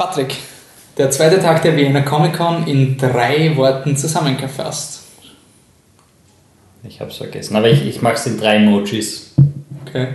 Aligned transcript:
Patrick, 0.00 0.38
der 0.96 1.10
zweite 1.10 1.40
Tag 1.40 1.60
der 1.60 1.76
Wiener 1.76 2.00
Comic 2.00 2.32
Con 2.32 2.66
in 2.66 2.96
drei 2.96 3.54
Worten 3.54 3.98
zusammengefasst. 3.98 5.02
Ich 6.84 7.02
hab's 7.02 7.18
vergessen, 7.18 7.54
aber 7.54 7.68
ich, 7.68 7.84
ich 7.84 8.00
mache 8.00 8.14
es 8.14 8.24
in 8.24 8.40
drei 8.40 8.56
Emojis. 8.56 9.34
Okay. 9.84 10.14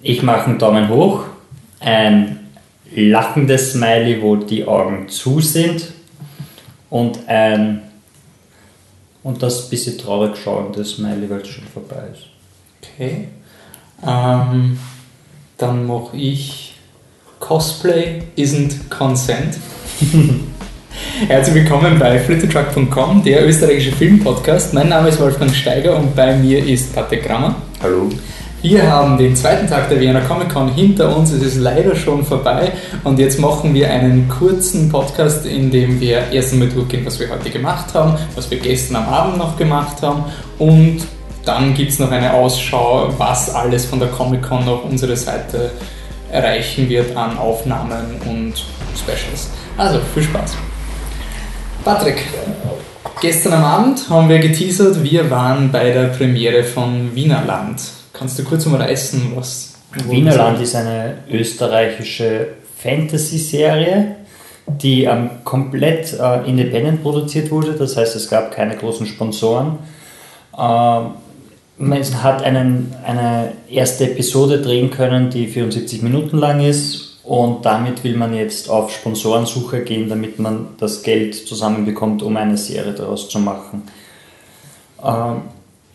Ich 0.00 0.22
mache 0.22 0.44
einen 0.44 0.60
Daumen 0.60 0.88
hoch, 0.88 1.24
ein 1.80 2.48
lachendes 2.94 3.72
Smiley, 3.72 4.22
wo 4.22 4.36
die 4.36 4.64
Augen 4.64 5.08
zu 5.08 5.40
sind 5.40 5.88
und 6.90 7.26
ein 7.26 7.82
und 9.24 9.42
das 9.42 9.68
bisschen 9.68 9.98
traurig 9.98 10.36
schauende 10.36 10.84
Smiley, 10.84 11.28
weil 11.28 11.40
es 11.40 11.48
schon 11.48 11.66
vorbei 11.66 12.04
ist. 12.12 12.26
Okay. 12.80 13.30
Ähm, 14.06 14.78
dann 15.56 15.86
mache 15.88 16.16
ich 16.16 16.67
Cosplay 17.40 18.22
isn't 18.36 18.90
consent. 18.90 19.58
Herzlich 21.28 21.54
willkommen 21.54 21.98
bei 21.98 22.18
flittertruck.com, 22.18 23.22
der 23.22 23.46
österreichische 23.46 23.92
Filmpodcast. 23.92 24.74
Mein 24.74 24.88
Name 24.88 25.08
ist 25.08 25.20
Wolfgang 25.20 25.54
Steiger 25.54 25.96
und 25.96 26.14
bei 26.16 26.36
mir 26.36 26.64
ist 26.64 26.94
Patrick 26.94 27.24
Grammer. 27.24 27.54
Hallo. 27.82 28.08
Wir 28.60 28.90
haben 28.90 29.16
den 29.16 29.36
zweiten 29.36 29.68
Tag 29.68 29.88
der 29.88 30.00
Vienna 30.00 30.20
Comic 30.20 30.48
Con 30.48 30.74
hinter 30.74 31.16
uns. 31.16 31.30
Es 31.30 31.42
ist 31.42 31.58
leider 31.58 31.94
schon 31.94 32.24
vorbei 32.24 32.72
und 33.04 33.20
jetzt 33.20 33.38
machen 33.38 33.72
wir 33.72 33.88
einen 33.88 34.28
kurzen 34.28 34.88
Podcast, 34.88 35.46
in 35.46 35.70
dem 35.70 36.00
wir 36.00 36.32
erst 36.32 36.52
einmal 36.52 36.68
durchgehen, 36.68 37.06
was 37.06 37.20
wir 37.20 37.30
heute 37.30 37.50
gemacht 37.50 37.94
haben, 37.94 38.18
was 38.34 38.50
wir 38.50 38.58
gestern 38.58 38.96
am 38.96 39.08
Abend 39.08 39.38
noch 39.38 39.56
gemacht 39.56 40.02
haben 40.02 40.24
und 40.58 41.02
dann 41.44 41.72
gibt 41.72 41.92
es 41.92 41.98
noch 42.00 42.10
eine 42.10 42.34
Ausschau, 42.34 43.14
was 43.16 43.54
alles 43.54 43.86
von 43.86 44.00
der 44.00 44.08
Comic 44.08 44.42
Con 44.42 44.68
auf 44.68 44.84
unsere 44.84 45.16
Seite 45.16 45.70
erreichen 46.30 46.88
wird 46.88 47.16
an 47.16 47.38
Aufnahmen 47.38 48.20
und 48.26 48.54
Specials. 48.96 49.50
Also 49.76 50.00
viel 50.14 50.24
Spaß. 50.24 50.56
Patrick, 51.84 52.22
gestern 53.20 53.54
am 53.54 53.64
Abend 53.64 54.10
haben 54.10 54.28
wir 54.28 54.38
geteasert, 54.38 55.02
wir 55.02 55.30
waren 55.30 55.70
bei 55.70 55.90
der 55.90 56.08
Premiere 56.08 56.64
von 56.64 57.14
Wienerland. 57.14 57.80
Kannst 58.12 58.38
du 58.38 58.44
kurz 58.44 58.66
umreißen, 58.66 59.32
was. 59.36 59.74
Wienerland 60.06 60.60
ist 60.60 60.74
eine 60.74 61.14
österreichische 61.30 62.48
Fantasy-Serie, 62.82 64.16
die 64.66 65.04
ähm, 65.04 65.30
komplett 65.44 66.12
äh, 66.12 66.46
independent 66.46 67.02
produziert 67.02 67.50
wurde. 67.50 67.72
Das 67.72 67.96
heißt, 67.96 68.14
es 68.16 68.28
gab 68.28 68.54
keine 68.54 68.76
großen 68.76 69.06
Sponsoren. 69.06 69.78
Ähm, 70.58 71.12
man 71.78 72.22
hat 72.22 72.42
einen, 72.42 72.94
eine 73.04 73.52
erste 73.70 74.10
Episode 74.10 74.60
drehen 74.60 74.90
können, 74.90 75.30
die 75.30 75.46
74 75.46 76.02
Minuten 76.02 76.38
lang 76.38 76.60
ist. 76.60 77.18
Und 77.24 77.66
damit 77.66 78.04
will 78.04 78.16
man 78.16 78.34
jetzt 78.34 78.70
auf 78.70 78.90
Sponsorensuche 78.90 79.82
gehen, 79.82 80.08
damit 80.08 80.38
man 80.38 80.68
das 80.78 81.02
Geld 81.02 81.34
zusammenbekommt, 81.34 82.22
um 82.22 82.36
eine 82.36 82.56
Serie 82.56 82.94
daraus 82.94 83.28
zu 83.28 83.38
machen. 83.38 83.82
Ähm, 85.04 85.42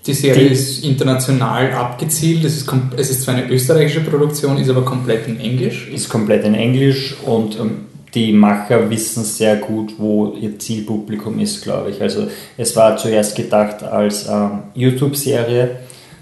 die 0.06 0.14
Serie 0.14 0.50
die, 0.50 0.54
ist 0.54 0.84
international 0.84 1.72
abgezielt. 1.73 2.44
Es 2.44 2.58
ist, 2.58 2.72
es 2.98 3.09
ist 3.09 3.23
zwar 3.23 3.36
eine 3.36 3.50
österreichische 3.50 4.02
Produktion, 4.02 4.58
ist 4.58 4.70
aber 4.70 4.86
komplett 4.86 5.28
in 5.28 5.39
Englisch. 5.39 5.89
Ist 5.89 6.08
komplett 6.08 6.45
in 6.45 6.54
Englisch 6.54 7.16
und 7.26 7.59
ähm, 7.59 7.86
die 8.14 8.31
Macher 8.31 8.89
wissen 8.89 9.23
sehr 9.23 9.56
gut, 9.58 9.95
wo 9.97 10.33
ihr 10.39 10.59
Zielpublikum 10.59 11.39
ist, 11.39 11.64
glaube 11.64 11.89
ich. 11.89 12.02
Also 12.02 12.28
es 12.58 12.75
war 12.75 12.95
zuerst 12.97 13.36
gedacht 13.36 13.81
als 13.83 14.28
ähm, 14.30 14.64
YouTube-Serie 14.75 15.78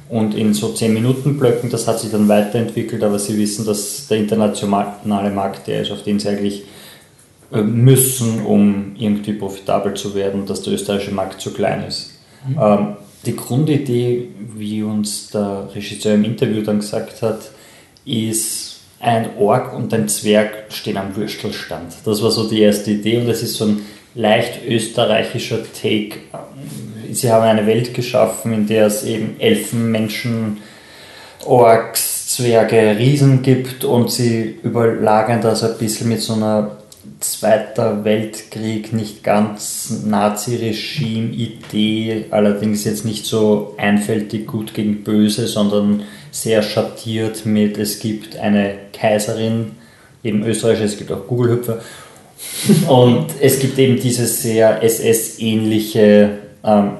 und 0.10 0.36
in 0.36 0.54
so 0.54 0.74
10 0.74 0.94
Minuten 0.94 1.38
Blöcken, 1.38 1.70
das 1.70 1.88
hat 1.88 2.00
sich 2.00 2.12
dann 2.12 2.28
weiterentwickelt, 2.28 3.04
aber 3.04 3.20
sie 3.20 3.38
wissen, 3.38 3.66
dass 3.66 4.08
der 4.08 4.18
internationale 4.20 5.32
Markt 5.32 5.68
der 5.68 5.82
ist, 5.82 5.92
auf 5.92 6.04
den 6.04 6.20
sie 6.20 6.30
eigentlich 6.30 6.64
äh, 7.52 7.62
müssen, 7.62 8.46
um 8.46 8.96
irgendwie 8.98 9.34
profitabel 9.34 9.94
zu 9.94 10.16
werden, 10.16 10.46
dass 10.46 10.62
der 10.62 10.74
österreichische 10.74 11.14
Markt 11.14 11.42
zu 11.42 11.54
klein 11.54 11.84
ist. 11.86 12.12
Mhm. 12.48 12.58
Ähm, 12.62 12.88
die 13.26 13.36
Grundidee, 13.36 14.30
wie 14.56 14.82
uns 14.84 15.30
der 15.30 15.70
Regisseur 15.76 16.16
im 16.16 16.24
Interview 16.24 16.62
dann 16.62 16.80
gesagt 16.80 17.22
hat, 17.22 17.52
ist 18.06 18.71
ein 19.02 19.32
Ork 19.38 19.74
und 19.74 19.94
ein 19.94 20.08
Zwerg 20.08 20.66
stehen 20.70 20.98
am 20.98 21.16
Würstelstand. 21.16 21.94
Das 22.06 22.22
war 22.22 22.32
so 22.32 22.48
die 22.48 22.62
erste 22.62 22.92
Idee 22.92 23.20
und 23.20 23.28
das 23.28 23.42
ist 23.42 23.56
so 23.56 23.66
ein 23.66 23.82
leicht 24.14 24.60
österreichischer 24.68 25.64
Take. 25.64 26.20
Sie 27.12 27.32
haben 27.32 27.44
eine 27.44 27.66
Welt 27.66 27.94
geschaffen, 27.94 28.54
in 28.54 28.68
der 28.68 28.86
es 28.86 29.04
eben 29.04 29.40
Elfen, 29.40 29.92
Menschen, 29.92 30.58
Orks, 31.46 32.28
Zwerge, 32.28 32.98
Riesen 32.98 33.42
gibt 33.42 33.84
und 33.84 34.10
sie 34.12 34.60
überlagern 34.64 35.42
das 35.42 35.64
ein 35.64 35.78
bisschen 35.78 36.10
mit 36.10 36.22
so 36.22 36.34
einer 36.34 36.78
Zweiter 37.20 38.04
Weltkrieg, 38.04 38.94
nicht 38.94 39.24
ganz 39.24 40.02
Nazi-Regime-Idee, 40.06 42.26
allerdings 42.32 42.84
jetzt 42.84 43.06
nicht 43.06 43.28
so 43.28 43.76
einfältig 43.78 44.48
gut 44.48 44.74
gegen 44.74 45.04
böse, 45.04 45.46
sondern 45.48 46.02
sehr 46.32 46.64
schattiert 46.64 47.46
mit, 47.46 47.78
es 47.78 48.00
gibt 48.00 48.38
eine 48.38 48.76
Kaiserin, 48.94 49.74
eben 50.24 50.46
Österreich, 50.46 50.80
es 50.82 50.98
gibt 50.98 51.12
auch 51.12 51.28
Google-Hüpfer, 51.28 51.82
und 52.88 53.28
es 53.40 53.60
gibt 53.60 53.78
eben 53.78 54.00
diese 54.00 54.26
sehr 54.26 54.82
SS-ähnliche 54.82 56.30
ähm, 56.64 56.92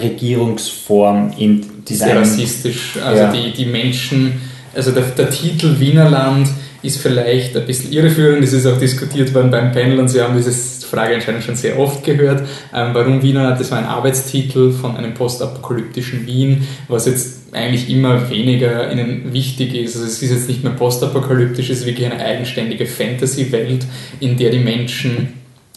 Regierungsform 0.00 1.34
in 1.36 1.84
dieser. 1.86 2.06
Sehr 2.06 2.16
rassistisch, 2.16 2.98
also 3.04 3.22
ja. 3.22 3.32
die, 3.32 3.52
die 3.52 3.66
Menschen, 3.66 4.40
also 4.74 4.92
der, 4.92 5.02
der 5.02 5.30
Titel 5.30 5.78
Wienerland 5.78 6.48
ist 6.82 6.98
vielleicht 6.98 7.56
ein 7.56 7.66
bisschen 7.66 7.92
irreführend, 7.92 8.42
das 8.42 8.52
ist 8.52 8.66
auch 8.66 8.78
diskutiert 8.78 9.34
worden 9.34 9.50
beim 9.50 9.72
Panel 9.72 9.98
und 9.98 10.08
Sie 10.08 10.20
haben 10.20 10.36
diese 10.36 10.52
Frage 10.90 11.14
anscheinend 11.14 11.44
schon 11.44 11.56
sehr 11.56 11.78
oft 11.78 12.04
gehört. 12.04 12.42
Ähm, 12.74 12.90
warum 12.92 13.22
Wiener? 13.22 13.52
Das 13.56 13.70
war 13.70 13.78
ein 13.78 13.86
Arbeitstitel 13.86 14.72
von 14.72 14.96
einem 14.96 15.14
postapokalyptischen 15.14 16.26
Wien, 16.26 16.66
was 16.88 17.06
jetzt 17.06 17.54
eigentlich 17.54 17.88
immer 17.90 18.30
weniger 18.30 18.92
ihnen 18.92 19.32
wichtig 19.32 19.74
ist. 19.74 19.96
Also 19.96 20.06
es 20.06 20.22
ist 20.22 20.30
jetzt 20.30 20.48
nicht 20.48 20.62
mehr 20.62 20.72
postapokalyptisch, 20.72 21.70
es 21.70 21.80
ist 21.80 21.86
wirklich 21.86 22.06
eine 22.06 22.22
eigenständige 22.22 22.86
Fantasy-Welt, 22.86 23.86
in 24.20 24.36
der 24.36 24.50
die 24.50 24.58
Menschen 24.58 25.34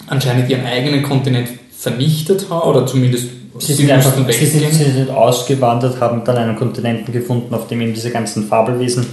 anscheinend 0.08 0.50
ihren 0.50 0.66
eigenen 0.66 1.04
Kontinent 1.04 1.48
vernichtet 1.76 2.50
haben 2.50 2.70
oder 2.70 2.86
zumindest 2.86 3.30
Sie 3.60 3.74
sind, 3.74 3.92
einfach, 3.92 4.14
sie, 4.30 4.46
sind, 4.48 4.74
sie 4.74 4.92
sind 4.92 5.12
ausgewandert, 5.12 6.00
haben 6.00 6.24
dann 6.24 6.38
einen 6.38 6.56
Kontinenten 6.56 7.14
gefunden, 7.14 7.54
auf 7.54 7.68
dem 7.68 7.82
eben 7.82 7.94
diese 7.94 8.10
ganzen 8.10 8.48
Fabelwesen 8.48 9.06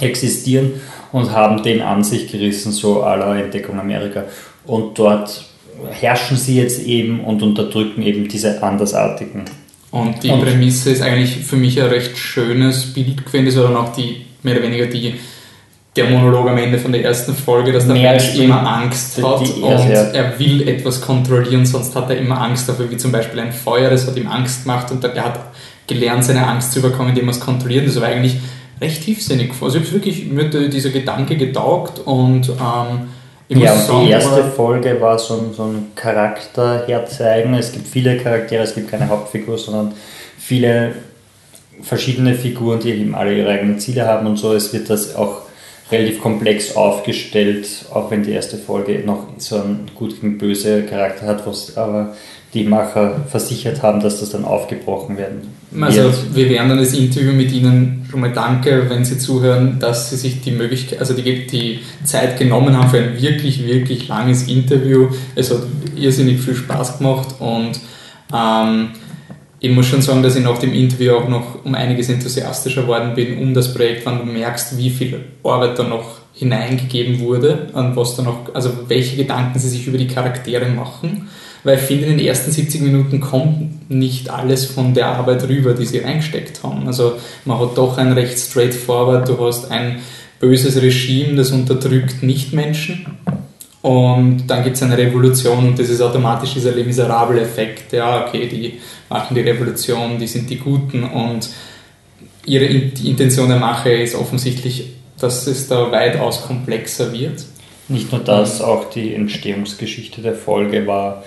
existieren 0.00 0.74
und 1.10 1.32
haben 1.32 1.62
den 1.62 1.82
an 1.82 2.04
sich 2.04 2.30
gerissen, 2.30 2.70
so 2.70 3.02
aller 3.02 3.36
Entdeckung 3.36 3.78
Amerika. 3.78 4.24
Und 4.66 4.98
dort 4.98 5.44
herrschen 5.90 6.36
sie 6.36 6.56
jetzt 6.56 6.82
eben 6.86 7.20
und 7.20 7.42
unterdrücken 7.42 8.02
eben 8.02 8.28
diese 8.28 8.62
Andersartigen. 8.62 9.44
Und 9.90 10.22
die 10.22 10.30
und 10.30 10.40
Prämisse 10.40 10.90
ist 10.90 11.02
eigentlich 11.02 11.36
für 11.36 11.56
mich 11.56 11.80
ein 11.80 11.88
recht 11.88 12.18
schönes 12.18 12.92
Bild 12.92 13.24
gewesen, 13.24 13.46
das 13.46 13.56
war 13.56 13.64
dann 13.64 13.76
auch 13.76 13.92
die, 13.92 14.22
mehr 14.42 14.56
oder 14.56 14.64
weniger 14.64 14.86
die, 14.86 15.14
der 15.94 16.10
Monolog 16.10 16.48
am 16.48 16.58
Ende 16.58 16.78
von 16.78 16.90
der 16.90 17.04
ersten 17.04 17.34
Folge, 17.34 17.72
dass 17.72 17.86
der 17.86 17.94
Mensch 17.94 18.34
immer 18.34 18.66
Angst 18.66 19.22
hat 19.22 19.40
die, 19.42 19.52
die, 19.52 19.60
und 19.60 19.70
ja. 19.70 20.02
er 20.10 20.38
will 20.38 20.66
etwas 20.66 21.00
kontrollieren, 21.00 21.64
sonst 21.64 21.94
hat 21.94 22.10
er 22.10 22.18
immer 22.18 22.40
Angst 22.40 22.68
dafür, 22.68 22.90
wie 22.90 22.96
zum 22.96 23.12
Beispiel 23.12 23.38
ein 23.38 23.52
Feuer, 23.52 23.90
das 23.90 24.06
hat 24.08 24.16
ihm 24.16 24.26
Angst 24.26 24.64
gemacht 24.64 24.90
und 24.90 25.04
er 25.04 25.24
hat 25.24 25.38
gelernt, 25.86 26.24
seine 26.24 26.46
Angst 26.46 26.72
zu 26.72 26.80
überkommen, 26.80 27.10
indem 27.10 27.28
er 27.28 27.30
es 27.30 27.40
kontrolliert. 27.40 27.86
Das 27.86 28.00
war 28.00 28.08
eigentlich 28.08 28.36
recht 28.80 29.04
tiefsinnig. 29.04 29.52
Also 29.60 29.78
ich 29.78 29.84
habe 29.84 29.92
wirklich, 29.92 30.26
mir 30.26 30.48
dieser 30.48 30.90
Gedanke 30.90 31.36
getaugt 31.36 32.00
und 32.04 32.48
ähm, 32.48 33.08
ich 33.48 33.58
ja, 33.58 33.72
und 33.72 33.82
sagen, 33.82 34.06
die 34.06 34.10
erste 34.10 34.44
Folge 34.44 35.00
war 35.00 35.18
so 35.18 35.34
ein, 35.34 35.52
so 35.52 35.64
ein 35.64 35.92
Charakter 35.94 36.86
herzeigen. 36.86 37.54
Es 37.54 37.72
gibt 37.72 37.86
viele 37.86 38.16
Charaktere, 38.16 38.62
es 38.62 38.74
gibt 38.74 38.90
keine 38.90 39.08
Hauptfigur, 39.08 39.58
sondern 39.58 39.94
viele 40.38 40.94
verschiedene 41.82 42.34
Figuren, 42.34 42.80
die 42.80 42.90
eben 42.92 43.14
alle 43.14 43.34
ihre 43.34 43.50
eigenen 43.50 43.78
Ziele 43.78 44.06
haben 44.06 44.26
und 44.26 44.36
so. 44.36 44.54
Es 44.54 44.72
wird 44.72 44.88
das 44.88 45.14
auch 45.14 45.42
relativ 45.90 46.20
komplex 46.20 46.76
aufgestellt, 46.76 47.68
auch 47.92 48.10
wenn 48.10 48.22
die 48.22 48.32
erste 48.32 48.56
Folge 48.56 49.02
noch 49.04 49.26
so 49.38 49.56
einen 49.56 49.90
gut 49.94 50.20
gegen 50.20 50.38
böse 50.38 50.82
Charakter 50.84 51.26
hat, 51.26 51.46
was 51.46 51.76
aber 51.76 52.14
die 52.54 52.64
Macher 52.64 53.24
versichert 53.28 53.82
haben, 53.82 54.00
dass 54.00 54.20
das 54.20 54.30
dann 54.30 54.44
aufgebrochen 54.44 55.18
werden 55.18 55.42
wird. 55.70 55.82
Also 55.82 56.12
wir 56.32 56.48
werden 56.48 56.68
dann 56.68 56.78
das 56.78 56.94
Interview 56.94 57.32
mit 57.32 57.52
Ihnen 57.52 58.06
schon 58.08 58.20
mal 58.20 58.32
danke, 58.32 58.88
wenn 58.88 59.04
Sie 59.04 59.18
zuhören, 59.18 59.78
dass 59.80 60.10
Sie 60.10 60.16
sich 60.16 60.40
die 60.40 60.52
Möglichkeit, 60.52 61.00
also 61.00 61.14
die, 61.14 61.46
die 61.46 61.80
Zeit 62.04 62.38
genommen 62.38 62.78
haben 62.78 62.88
für 62.88 62.98
ein 62.98 63.20
wirklich, 63.20 63.66
wirklich 63.66 64.06
langes 64.06 64.46
Interview. 64.46 65.08
Es 65.34 65.50
hat 65.50 65.62
irrsinnig 65.96 66.40
viel 66.40 66.54
Spaß 66.54 66.98
gemacht 66.98 67.34
und 67.40 67.80
ähm, 68.32 68.90
ich 69.58 69.70
muss 69.70 69.86
schon 69.86 70.02
sagen, 70.02 70.22
dass 70.22 70.36
ich 70.36 70.44
nach 70.44 70.58
dem 70.58 70.72
Interview 70.72 71.14
auch 71.14 71.28
noch 71.28 71.64
um 71.64 71.74
einiges 71.74 72.08
enthusiastischer 72.08 72.82
geworden 72.82 73.14
bin 73.14 73.38
um 73.38 73.52
das 73.52 73.74
Projekt, 73.74 74.06
wenn 74.06 74.18
du 74.18 74.24
merkst, 74.24 74.78
wie 74.78 74.90
viel 74.90 75.24
Arbeit 75.42 75.78
da 75.78 75.82
noch 75.82 76.18
hineingegeben 76.34 77.18
wurde, 77.20 77.68
an 77.72 77.96
was 77.96 78.14
da 78.16 78.22
noch, 78.22 78.54
also 78.54 78.70
welche 78.88 79.16
Gedanken 79.16 79.58
sie 79.58 79.68
sich 79.68 79.86
über 79.86 79.98
die 79.98 80.08
Charaktere 80.08 80.68
machen 80.68 81.28
weil 81.64 81.78
ich 81.78 81.82
finde, 81.82 82.06
in 82.06 82.18
den 82.18 82.26
ersten 82.26 82.52
70 82.52 82.82
Minuten 82.82 83.20
kommt 83.20 83.90
nicht 83.90 84.30
alles 84.30 84.66
von 84.66 84.94
der 84.94 85.08
Arbeit 85.08 85.48
rüber, 85.48 85.74
die 85.74 85.86
sie 85.86 85.98
reingesteckt 85.98 86.62
haben. 86.62 86.86
Also 86.86 87.14
man 87.44 87.58
hat 87.58 87.76
doch 87.76 87.98
ein 87.98 88.12
recht 88.12 88.38
straightforward, 88.38 89.28
du 89.28 89.44
hast 89.44 89.70
ein 89.70 90.00
böses 90.38 90.80
Regime, 90.80 91.36
das 91.36 91.50
unterdrückt 91.50 92.22
Nichtmenschen 92.22 93.06
und 93.84 94.46
dann 94.46 94.64
gibt 94.64 94.76
es 94.76 94.82
eine 94.82 94.96
Revolution 94.96 95.68
und 95.68 95.78
das 95.78 95.90
ist 95.90 96.00
automatisch 96.00 96.54
dieser 96.54 96.72
Les 96.72 96.86
Miserables-Effekt. 96.86 97.92
Ja, 97.92 98.26
okay, 98.26 98.48
die 98.48 98.80
machen 99.10 99.34
die 99.34 99.42
Revolution, 99.42 100.18
die 100.18 100.26
sind 100.26 100.48
die 100.48 100.58
Guten 100.58 101.04
und 101.04 101.50
ihre 102.46 102.64
Intention 102.64 103.48
der 103.48 103.58
Mache 103.58 103.90
ist 103.90 104.14
offensichtlich, 104.14 104.92
dass 105.18 105.46
es 105.46 105.68
da 105.68 105.92
weitaus 105.92 106.46
komplexer 106.46 107.12
wird. 107.12 107.44
Nicht 107.88 108.10
nur 108.10 108.22
das, 108.22 108.62
auch 108.62 108.88
die 108.88 109.14
Entstehungsgeschichte 109.14 110.22
der 110.22 110.34
Folge 110.34 110.86
war 110.86 111.22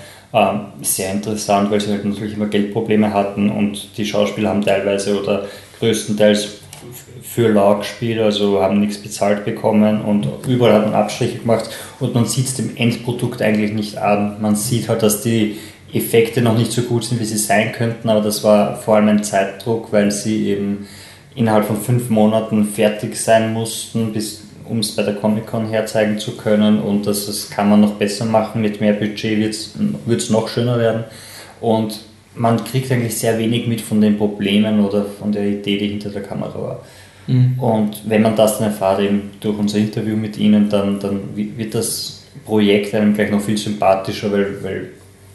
sehr 0.82 1.12
interessant, 1.12 1.72
weil 1.72 1.82
sie 1.82 1.92
halt 1.92 2.06
natürlich 2.06 2.34
immer 2.34 2.48
Geldprobleme 2.48 3.14
hatten 3.14 3.50
und 3.50 3.98
die 3.98 4.06
Schauspieler 4.06 4.50
haben 4.50 4.64
teilweise 4.64 5.22
oder 5.22 5.46
größtenteils 5.80 6.60
für 7.22 7.50
lau 7.50 7.78
gespielt, 7.78 8.20
also 8.20 8.62
haben 8.62 8.80
nichts 8.80 8.98
bezahlt 8.98 9.46
bekommen 9.46 10.02
und 10.02 10.28
überall 10.48 10.74
hat 10.74 10.86
man 10.86 10.94
Abstriche 10.94 11.40
gemacht 11.40 11.70
und 12.00 12.14
man 12.14 12.26
sieht 12.26 12.46
es 12.46 12.56
dem 12.56 12.76
Endprodukt 12.78 13.42
eigentlich 13.42 13.74
nicht 13.74 13.98
an. 13.98 14.42
Man 14.42 14.56
sieht 14.56 14.90
halt, 14.90 15.04
dass 15.04 15.22
die 15.22 15.58
Effekte 15.94 16.42
noch 16.42 16.58
nicht 16.58 16.72
so 16.72 16.82
gut 16.84 17.06
sind, 17.06 17.20
wie 17.20 17.26
sie 17.26 17.38
sein 17.38 17.72
könnten, 17.72 18.10
aber 18.10 18.22
das 18.22 18.44
war 18.44 18.76
vor 18.76 18.96
allem 18.96 19.10
ein 19.10 19.24
Zeitdruck, 19.24 19.92
weil 19.92 20.12
sie 20.12 20.50
eben 20.50 20.88
innerhalb 21.36 21.66
von 21.66 21.78
fünf 21.78 22.10
Monaten 22.10 22.66
fertig 22.66 23.16
sein 23.16 23.54
mussten, 23.54 24.14
um 24.70 24.80
es 24.80 24.96
bei 24.96 25.04
der 25.04 25.16
Comic-Con 25.16 25.70
herzeigen 25.70 26.20
zu 26.20 26.38
können 26.38 26.80
und 26.80 27.08
das, 27.08 27.26
das 27.26 27.50
kann 27.50 27.70
man 27.70 27.82
noch 27.82 27.94
besser 27.94 28.26
machen, 28.26 28.62
mit 28.62 28.82
mehr 28.82 28.94
Budget 28.94 29.40
wird 29.40 30.22
es 30.22 30.30
noch 30.30 30.48
schöner 30.48 30.80
werden 30.80 31.04
und 31.62 32.00
man 32.36 32.64
kriegt 32.64 32.92
eigentlich 32.92 33.18
sehr 33.18 33.38
wenig 33.40 33.68
mit 33.68 33.82
von 33.82 34.00
den 34.00 34.18
Problemen 34.18 34.86
oder 34.86 35.06
von 35.06 35.32
der 35.32 35.46
Idee, 35.46 35.78
die 35.78 35.88
hinter 35.88 36.10
der 36.10 36.24
Kamera 36.24 36.62
war. 36.62 36.84
Mhm. 37.28 37.60
Und 37.60 38.02
wenn 38.06 38.22
man 38.22 38.36
das 38.36 38.60
dann 38.60 38.70
erfahrt, 38.70 39.02
eben 39.02 39.32
durch 39.40 39.58
unser 39.58 39.78
Interview 39.78 40.16
mit 40.16 40.38
Ihnen, 40.38 40.70
dann, 40.70 41.00
dann 41.00 41.36
wird 41.36 41.74
das 41.74 42.24
Projekt 42.46 42.94
einem 42.94 43.14
gleich 43.14 43.32
noch 43.32 43.42
viel 43.42 43.58
sympathischer, 43.58 44.32
weil, 44.32 44.64
weil 44.64 44.90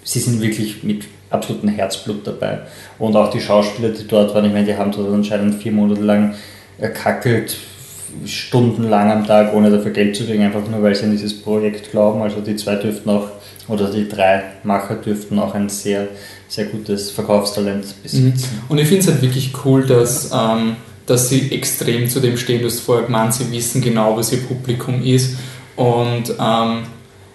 Sie 0.05 0.19
sind 0.19 0.41
wirklich 0.41 0.83
mit 0.83 1.05
absolutem 1.31 1.69
Herzblut 1.71 2.27
dabei. 2.27 2.61
Und 2.99 3.17
auch 3.17 3.31
die 3.31 3.41
Schauspieler, 3.41 3.91
die 3.91 4.07
dort 4.07 4.35
waren, 4.35 4.45
ich 4.45 4.53
meine, 4.53 4.67
die 4.67 4.77
haben 4.77 4.93
dort 4.93 5.13
anscheinend 5.13 5.63
vier 5.63 5.73
Monate 5.73 6.03
lang 6.03 6.35
erkackelt, 6.79 7.57
stundenlang 8.27 9.11
am 9.11 9.27
Tag, 9.27 9.55
ohne 9.55 9.71
dafür 9.71 9.91
Geld 9.91 10.17
zu 10.17 10.25
kriegen, 10.25 10.43
einfach 10.43 10.67
nur 10.69 10.83
weil 10.83 10.95
sie 10.95 11.05
an 11.05 11.13
dieses 11.13 11.41
Projekt 11.41 11.91
glauben. 11.91 12.23
Also 12.23 12.41
die 12.41 12.57
zwei 12.57 12.77
dürften 12.77 13.11
auch, 13.11 13.29
oder 13.69 13.91
die 13.91 14.09
drei 14.09 14.43
Macher 14.65 14.97
dürften 14.97 15.39
auch 15.39 15.55
ein 15.55 15.69
sehr, 15.69 16.09
sehr 16.49 16.67
gutes 16.67 17.11
Verkaufstalent 17.11 17.85
besitzen. 18.03 18.35
Mhm. 18.35 18.71
Und 18.71 18.79
ich 18.79 18.89
finde 18.89 19.01
es 19.03 19.09
halt 19.09 19.23
wirklich 19.23 19.53
cool, 19.65 19.87
dass 19.87 20.31
ähm, 20.33 20.77
dass 21.07 21.29
sie 21.29 21.51
extrem 21.53 22.09
zu 22.09 22.21
dem 22.21 22.37
stehen, 22.37 22.61
du 22.61 22.67
hast 22.67 22.81
vorher 22.81 23.07
gemeint, 23.07 23.35
sie 23.35 23.51
wissen 23.51 23.83
genau, 23.83 24.17
was 24.17 24.33
ihr 24.33 24.39
Publikum 24.39 25.03
ist. 25.03 25.37
Und 25.77 26.35
ähm, 26.39 26.83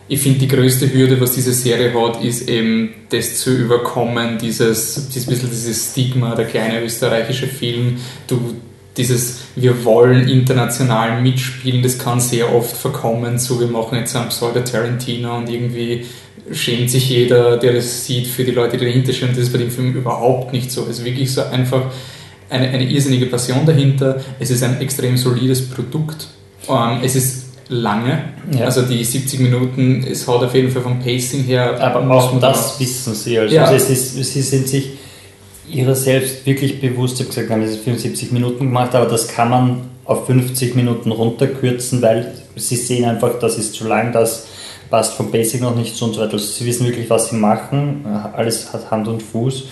ich 0.08 0.22
finde, 0.22 0.40
die 0.40 0.48
größte 0.48 0.92
Hürde, 0.94 1.20
was 1.20 1.34
diese 1.34 1.52
Serie 1.52 1.94
hat, 1.94 2.24
ist 2.24 2.48
eben 2.48 2.94
das 3.10 3.38
zu 3.38 3.52
überkommen, 3.52 4.38
dieses, 4.38 5.10
dieses 5.10 5.28
bisschen 5.28 5.50
dieses 5.50 5.92
Stigma, 5.92 6.34
der 6.34 6.46
kleine 6.46 6.82
österreichische 6.82 7.48
Film, 7.48 7.98
du, 8.28 8.56
dieses, 8.98 9.40
wir 9.56 9.86
wollen 9.86 10.28
international 10.28 11.22
mitspielen, 11.22 11.84
das 11.84 11.98
kann 11.98 12.20
sehr 12.20 12.54
oft 12.54 12.76
verkommen, 12.76 13.38
so 13.38 13.60
wir 13.60 13.68
machen 13.68 13.98
jetzt 13.98 14.16
einen 14.16 14.30
Pseudo 14.30 14.62
Tarantino 14.62 15.38
und 15.38 15.50
irgendwie 15.50 16.06
schämt 16.52 16.90
sich 16.90 17.10
jeder, 17.10 17.58
der 17.58 17.74
das 17.74 18.06
sieht, 18.06 18.28
für 18.28 18.44
die 18.44 18.52
Leute, 18.52 18.78
die 18.78 18.86
dahinter 18.86 19.14
stehen. 19.14 19.30
Das 19.30 19.40
ist 19.40 19.52
bei 19.52 19.60
dem 19.60 19.72
Film 19.72 19.94
überhaupt 19.94 20.54
nicht 20.54 20.72
so. 20.72 20.84
Es 20.84 21.00
ist 21.00 21.06
wirklich 21.06 21.34
so 21.34 21.44
einfach 21.44 21.92
eine, 22.50 22.70
eine 22.70 22.90
irrsinnige 22.90 23.26
Passion 23.26 23.66
dahinter. 23.66 24.22
Es 24.40 24.50
ist 24.50 24.64
ein 24.64 24.80
extrem 24.80 25.18
solides 25.18 25.70
Produkt. 25.70 26.28
Ähm, 26.70 27.00
es 27.04 27.16
ist 27.16 27.48
lange, 27.70 28.24
ja. 28.58 28.66
also 28.66 28.84
die 28.84 29.04
70 29.04 29.42
Minuten, 29.42 30.06
es 30.10 30.26
hat 30.26 30.42
auf 30.42 30.56
jeden 30.56 30.72
Fall 30.72 30.82
vom 30.82 31.00
Pacing 31.00 31.44
her. 31.44 31.82
Aber 31.82 32.10
auch 32.10 32.40
das 32.40 32.80
wissen 32.80 33.14
Sie. 33.14 33.38
Also 33.38 33.54
ja. 33.54 33.72
es 33.74 33.90
ist, 33.90 34.16
Sie 34.16 34.42
sind 34.42 34.70
sich 34.70 34.92
ihrer 35.70 35.96
selbst 35.96 36.46
wirklich 36.46 36.80
bewusst, 36.80 37.16
ich 37.16 37.28
habe 37.28 37.36
gesagt, 37.36 37.50
haben 37.50 37.62
es 37.62 37.78
75 37.78 38.32
Minuten 38.32 38.66
gemacht, 38.66 38.96
aber 38.96 39.06
das 39.06 39.28
kann 39.28 39.50
man 39.50 39.82
auf 40.06 40.26
50 40.26 40.76
Minuten 40.76 41.12
runterkürzen, 41.12 42.02
weil 42.02 42.34
sie 42.56 42.76
sehen 42.76 43.06
einfach, 43.06 43.40
das 43.40 43.58
ist 43.58 43.74
zu 43.74 43.88
lang, 43.88 44.14
das 44.14 44.48
passt 44.90 45.14
vom 45.14 45.32
Basic 45.32 45.62
noch 45.62 45.76
nicht 45.76 45.96
so 45.96 46.06
und 46.06 46.14
so 46.14 46.22
weiter. 46.22 46.34
Also 46.34 46.46
sie 46.46 46.66
wissen 46.66 46.86
wirklich, 46.86 47.10
was 47.10 47.30
sie 47.30 47.36
machen, 47.36 48.06
alles 48.34 48.72
hat 48.72 48.90
Hand 48.90 49.08
und 49.08 49.22
Fuß 49.22 49.66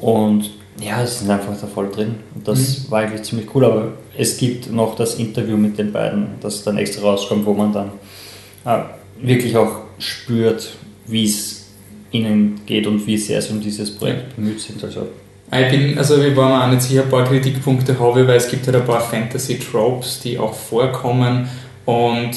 und 0.00 0.50
ja, 0.80 1.06
sie 1.06 1.18
sind 1.18 1.30
einfach 1.30 1.58
da 1.60 1.66
voll 1.66 1.90
drin. 1.90 2.16
Und 2.34 2.48
das 2.48 2.84
mhm. 2.84 2.90
war 2.90 3.00
eigentlich 3.00 3.22
ziemlich 3.22 3.54
cool. 3.54 3.64
Aber 3.64 3.92
es 4.16 4.36
gibt 4.36 4.70
noch 4.72 4.96
das 4.96 5.16
Interview 5.16 5.56
mit 5.56 5.78
den 5.78 5.92
beiden, 5.92 6.28
das 6.40 6.64
dann 6.64 6.78
extra 6.78 7.02
rauskommt, 7.02 7.44
wo 7.44 7.52
man 7.52 7.72
dann 7.72 7.90
äh, 8.64 8.84
wirklich 9.20 9.56
auch 9.56 9.82
spürt, 9.98 10.70
wie 11.06 11.24
es 11.24 11.66
ihnen 12.10 12.60
geht 12.66 12.86
und 12.86 13.06
wie 13.06 13.16
sehr 13.16 13.40
sie 13.42 13.52
um 13.52 13.60
dieses 13.60 13.94
Projekt 13.94 14.36
bemüht 14.36 14.60
sind. 14.60 14.82
Also, 14.82 15.08
ich 15.60 15.70
bin, 15.70 15.98
also 15.98 16.22
wir 16.22 16.34
waren 16.36 16.62
auch 16.62 16.72
nicht 16.72 16.82
sicher, 16.82 17.02
ein 17.02 17.10
paar 17.10 17.24
Kritikpunkte 17.24 17.98
habe, 17.98 18.26
weil 18.26 18.36
es 18.36 18.48
gibt 18.48 18.66
halt 18.66 18.76
ein 18.76 18.86
paar 18.86 19.00
Fantasy-Tropes, 19.00 20.20
die 20.20 20.38
auch 20.38 20.54
vorkommen 20.54 21.48
und 21.84 22.30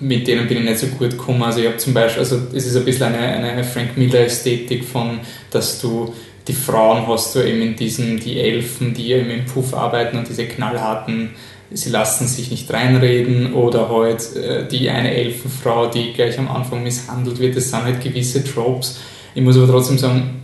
mit 0.00 0.28
denen 0.28 0.46
bin 0.46 0.58
ich 0.58 0.64
nicht 0.64 0.78
so 0.78 0.86
gut 0.86 1.10
gekommen. 1.10 1.42
Also 1.42 1.60
ich 1.60 1.66
habe 1.66 1.78
zum 1.78 1.94
Beispiel, 1.94 2.20
also 2.20 2.40
es 2.54 2.66
ist 2.66 2.76
ein 2.76 2.84
bisschen 2.84 3.14
eine, 3.14 3.48
eine 3.48 3.64
Frank 3.64 3.96
Miller-Ästhetik 3.96 4.84
von, 4.84 5.20
dass 5.50 5.80
du 5.80 6.12
die 6.46 6.52
Frauen 6.52 7.06
hast 7.06 7.34
du 7.34 7.40
eben 7.40 7.60
in 7.60 7.76
diesen, 7.76 8.18
die 8.18 8.40
Elfen, 8.40 8.94
die 8.94 9.12
eben 9.12 9.30
im 9.30 9.44
Puff 9.44 9.74
arbeiten 9.74 10.16
und 10.16 10.28
diese 10.28 10.46
knallharten, 10.46 11.30
sie 11.70 11.90
lassen 11.90 12.26
sich 12.26 12.50
nicht 12.50 12.72
reinreden 12.72 13.52
oder 13.52 13.90
halt 13.90 14.34
äh, 14.36 14.66
die 14.66 14.88
eine 14.88 15.14
Elfenfrau, 15.14 15.88
die 15.88 16.14
gleich 16.14 16.38
am 16.38 16.48
Anfang 16.48 16.82
misshandelt 16.82 17.38
wird, 17.38 17.56
das 17.56 17.70
sind 17.70 17.84
halt 17.84 18.02
gewisse 18.02 18.42
Tropes. 18.44 19.00
Ich 19.34 19.42
muss 19.42 19.56
aber 19.56 19.68
trotzdem 19.68 19.98
sagen, 19.98 20.42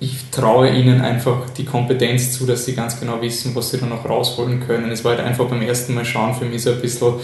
ich 0.00 0.30
traue 0.30 0.70
ihnen 0.70 1.02
einfach 1.02 1.50
die 1.50 1.64
Kompetenz 1.64 2.32
zu, 2.32 2.46
dass 2.46 2.64
sie 2.64 2.74
ganz 2.74 2.98
genau 2.98 3.20
wissen, 3.20 3.54
was 3.54 3.70
sie 3.70 3.78
da 3.78 3.84
noch 3.84 4.08
rausholen 4.08 4.60
können. 4.60 4.90
Es 4.90 5.04
war 5.04 5.16
halt 5.16 5.24
einfach 5.24 5.46
beim 5.46 5.60
ersten 5.60 5.94
Mal 5.94 6.06
schauen 6.06 6.34
für 6.34 6.46
mich 6.46 6.62
so 6.62 6.72
ein 6.72 6.80
bisschen 6.80 7.14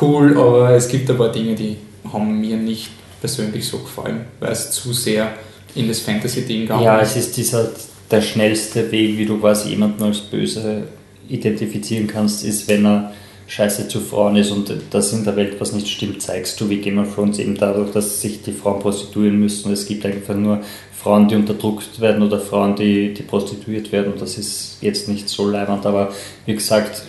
cool, 0.00 0.36
aber 0.36 0.70
es 0.70 0.88
gibt 0.88 1.08
ein 1.08 1.16
paar 1.16 1.30
Dinge, 1.30 1.54
die 1.54 1.76
haben 2.12 2.40
mir 2.40 2.56
nicht 2.56 2.90
persönlich 3.20 3.66
so 3.66 3.78
gefallen, 3.78 4.24
weil 4.40 4.50
es 4.50 4.72
zu 4.72 4.92
sehr 4.92 5.32
in 5.76 5.86
das 5.86 6.00
Fantasy-Ding 6.00 6.62
gegangen 6.62 6.82
Ja, 6.82 7.00
es 7.00 7.14
ist 7.14 7.36
dieser, 7.36 7.70
der 8.10 8.22
schnellste 8.22 8.90
Weg, 8.90 9.16
wie 9.16 9.26
du 9.26 9.38
quasi 9.38 9.70
jemanden 9.70 10.02
als 10.02 10.18
böse 10.18 10.88
identifizieren 11.28 12.08
kannst, 12.08 12.44
ist, 12.44 12.66
wenn 12.66 12.84
er 12.84 13.12
scheiße 13.50 13.88
zu 13.88 14.00
Frauen 14.00 14.36
ist 14.36 14.52
und 14.52 14.72
das 14.90 15.12
in 15.12 15.24
der 15.24 15.34
Welt 15.34 15.60
was 15.60 15.72
nicht 15.72 15.88
stimmt, 15.88 16.22
zeigst 16.22 16.60
du 16.60 16.70
wie 16.70 16.78
Game 16.78 16.98
of 16.98 17.12
Thrones 17.12 17.40
eben 17.40 17.56
dadurch, 17.56 17.90
dass 17.90 18.20
sich 18.20 18.42
die 18.42 18.52
Frauen 18.52 18.78
prostituieren 18.78 19.40
müssen. 19.40 19.72
Es 19.72 19.86
gibt 19.86 20.06
einfach 20.06 20.36
nur 20.36 20.60
Frauen, 20.96 21.26
die 21.26 21.34
unterdrückt 21.34 22.00
werden 22.00 22.22
oder 22.22 22.38
Frauen, 22.38 22.76
die, 22.76 23.12
die 23.12 23.24
prostituiert 23.24 23.90
werden 23.90 24.12
und 24.12 24.22
das 24.22 24.38
ist 24.38 24.78
jetzt 24.80 25.08
nicht 25.08 25.28
so 25.28 25.48
leibend, 25.48 25.84
aber 25.84 26.12
wie 26.46 26.54
gesagt, 26.54 27.02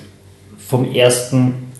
vom 0.58 0.92
ersten, 0.92 1.72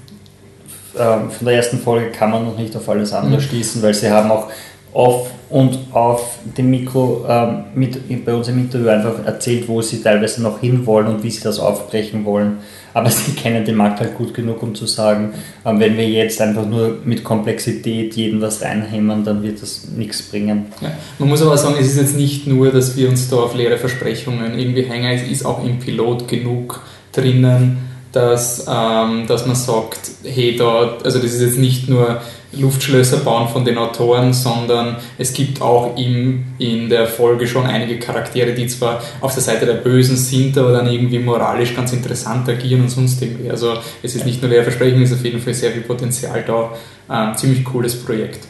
äh, 0.94 0.98
von 0.98 1.46
der 1.46 1.56
ersten 1.56 1.80
Folge 1.80 2.12
kann 2.12 2.30
man 2.30 2.46
noch 2.46 2.58
nicht 2.58 2.76
auf 2.76 2.88
alles 2.88 3.14
andere 3.14 3.42
mhm. 3.42 3.46
schließen, 3.46 3.82
weil 3.82 3.96
sie 3.96 4.12
haben 4.12 4.30
auch 4.30 4.52
auf 4.94 5.32
und 5.52 5.78
auf 5.92 6.40
dem 6.58 6.72
Mikro 6.72 7.26
ähm, 7.28 7.64
mit, 7.76 8.26
bei 8.26 8.34
uns 8.34 8.48
im 8.48 8.58
Interview 8.58 8.88
einfach 8.88 9.26
erzählt, 9.26 9.68
wo 9.68 9.82
sie 9.82 10.02
teilweise 10.02 10.42
noch 10.42 10.62
hinwollen 10.62 11.08
und 11.08 11.24
wie 11.24 11.30
sie 11.30 11.44
das 11.44 11.60
aufbrechen 11.60 12.24
wollen. 12.24 12.60
Aber 12.94 13.10
sie 13.10 13.34
kennen 13.34 13.66
den 13.66 13.76
Markt 13.76 14.00
halt 14.00 14.18
gut 14.18 14.34
genug, 14.34 14.64
um 14.64 14.74
zu 14.74 14.86
sagen, 14.88 15.34
ähm, 15.66 15.80
wenn 15.80 15.98
wir 15.98 16.08
jetzt 16.08 16.42
einfach 16.42 16.66
nur 16.66 17.00
mit 17.04 17.26
Komplexität 17.26 18.16
jeden 18.16 18.42
was 18.42 18.62
reinhämmern, 18.62 19.26
dann 19.26 19.44
wird 19.44 19.62
das 19.62 19.90
nichts 19.90 20.22
bringen. 20.22 20.68
Ja. 20.80 20.92
Man 21.20 21.28
muss 21.28 21.42
aber 21.42 21.58
sagen, 21.58 21.76
es 21.78 21.88
ist 21.88 21.98
jetzt 21.98 22.16
nicht 22.16 22.48
nur, 22.48 22.72
dass 22.72 22.96
wir 22.96 23.10
uns 23.10 23.30
da 23.30 23.36
auf 23.36 23.54
leere 23.54 23.78
Versprechungen 23.78 24.58
irgendwie 24.58 24.84
hängen, 24.84 25.12
es 25.12 25.30
ist 25.30 25.46
auch 25.46 25.66
im 25.66 25.80
Pilot 25.80 26.30
genug 26.30 26.82
drinnen, 27.12 27.90
dass, 28.14 28.66
ähm, 28.70 29.26
dass 29.28 29.46
man 29.46 29.56
sagt, 29.56 30.12
hey, 30.24 30.56
da, 30.56 30.98
also 31.04 31.20
das 31.20 31.34
ist 31.34 31.42
jetzt 31.42 31.58
nicht 31.58 31.90
nur 31.90 32.22
Luftschlösser 32.54 33.18
bauen 33.18 33.48
von 33.48 33.64
den 33.64 33.78
Autoren, 33.78 34.34
sondern 34.34 34.98
es 35.18 35.34
gibt 35.34 35.62
auch 35.62 35.98
im, 35.98 36.44
in 36.58 36.90
der 36.90 37.08
Folge 37.08 37.48
schon 37.48 37.66
einige 37.66 37.98
Charaktere, 37.98 38.54
die 38.54 38.68
zwar 38.68 39.02
auf 39.22 39.34
der 39.34 39.44
Seite 39.44 39.66
der 39.66 39.76
Bösen 39.76 40.18
sind, 40.18 40.58
aber 40.58 40.74
dann 40.74 40.92
irgendwie 40.92 41.20
moralisch 41.20 41.76
ganz 41.76 41.94
interessant 41.94 42.50
agieren 42.50 42.82
und 42.82 42.90
sonst 42.90 43.22
irgendwie. 43.22 43.50
Also 43.50 43.76
es 44.04 44.16
ist 44.16 44.26
nicht 44.26 44.42
nur 44.42 44.52
Lehrversprechen, 44.52 45.02
es 45.02 45.12
ist 45.12 45.20
auf 45.20 45.26
jeden 45.26 45.42
Fall 45.42 45.54
sehr 45.54 45.72
viel 45.72 45.84
Potenzial 45.84 46.44
da. 46.46 46.72
Ähm, 47.10 47.36
ziemlich 47.36 47.64
cooles 47.64 47.96
Projekt. 48.04 48.48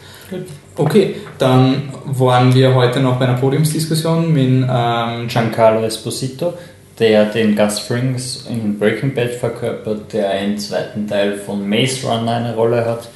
Okay, 0.76 1.16
dann 1.38 1.90
waren 2.06 2.54
wir 2.56 2.74
heute 2.74 3.02
noch 3.02 3.20
bei 3.20 3.26
einer 3.28 3.38
Podiumsdiskussion 3.38 4.32
mit 4.32 4.68
ähm, 4.70 5.28
Giancarlo 5.28 5.86
Esposito, 5.86 6.54
der 6.98 7.26
den 7.26 7.56
Gus 7.56 7.80
Frings 7.80 8.48
in 8.50 8.80
Breaking 8.80 9.14
Bad 9.14 9.32
verkörpert, 9.32 10.14
der 10.14 10.40
im 10.42 10.58
zweiten 10.58 11.08
Teil 11.08 11.38
von 11.38 11.68
Maze 11.68 12.08
Runner 12.08 12.32
eine 12.32 12.56
Rolle 12.56 12.86
hat 12.86 13.10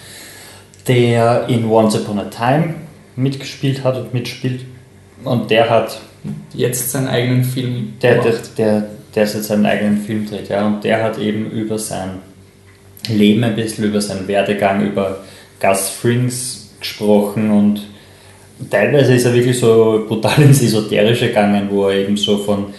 der 0.88 1.48
in 1.48 1.66
Once 1.66 1.96
Upon 1.96 2.20
a 2.20 2.26
Time 2.26 2.76
mitgespielt 3.16 3.84
hat 3.84 3.98
und 3.98 4.14
mitspielt 4.14 4.66
Und 5.24 5.50
der 5.50 5.70
hat 5.70 6.00
jetzt 6.54 6.92
seinen 6.92 7.08
eigenen 7.08 7.44
Film 7.44 7.94
der, 8.02 8.22
der, 8.22 8.34
der, 8.58 8.88
der 9.16 9.24
jetzt 9.24 9.44
seinen 9.44 9.66
eigenen 9.66 10.02
Film 10.02 10.28
dreht, 10.28 10.50
ja. 10.50 10.66
Und 10.66 10.84
der 10.84 11.04
hat 11.04 11.18
eben 11.18 11.50
über 11.52 11.80
sein 11.80 12.20
Leben 13.08 13.44
ein 13.44 13.56
bisschen, 13.56 13.86
über 13.86 14.02
seinen 14.02 14.28
Werdegang, 14.28 14.86
über 14.86 15.24
Gus 15.60 15.90
Frings 15.90 16.74
gesprochen 16.80 17.52
und 17.52 17.82
teilweise 18.70 19.14
ist 19.14 19.26
er 19.26 19.34
wirklich 19.34 19.60
so 19.60 20.06
brutal 20.08 20.42
ins 20.42 20.62
Esoterische 20.62 21.28
gegangen, 21.28 21.68
wo 21.70 21.88
er 21.88 22.00
eben 22.00 22.18
so 22.18 22.38
von 22.38 22.74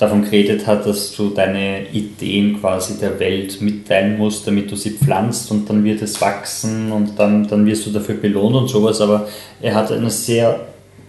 davon 0.00 0.22
geredet 0.22 0.66
hat, 0.66 0.86
dass 0.86 1.14
du 1.14 1.28
deine 1.30 1.86
Ideen 1.92 2.58
quasi 2.60 2.98
der 2.98 3.20
Welt 3.20 3.60
mitteilen 3.60 4.16
musst, 4.16 4.46
damit 4.46 4.70
du 4.70 4.76
sie 4.76 4.92
pflanzt 4.92 5.50
und 5.50 5.68
dann 5.68 5.84
wird 5.84 6.00
es 6.00 6.20
wachsen 6.20 6.90
und 6.90 7.18
dann, 7.18 7.46
dann 7.46 7.66
wirst 7.66 7.86
du 7.86 7.90
dafür 7.90 8.14
belohnt 8.14 8.56
und 8.56 8.68
sowas. 8.68 9.00
Aber 9.00 9.28
er 9.60 9.74
hat 9.74 9.92
eine 9.92 10.10
sehr 10.10 10.60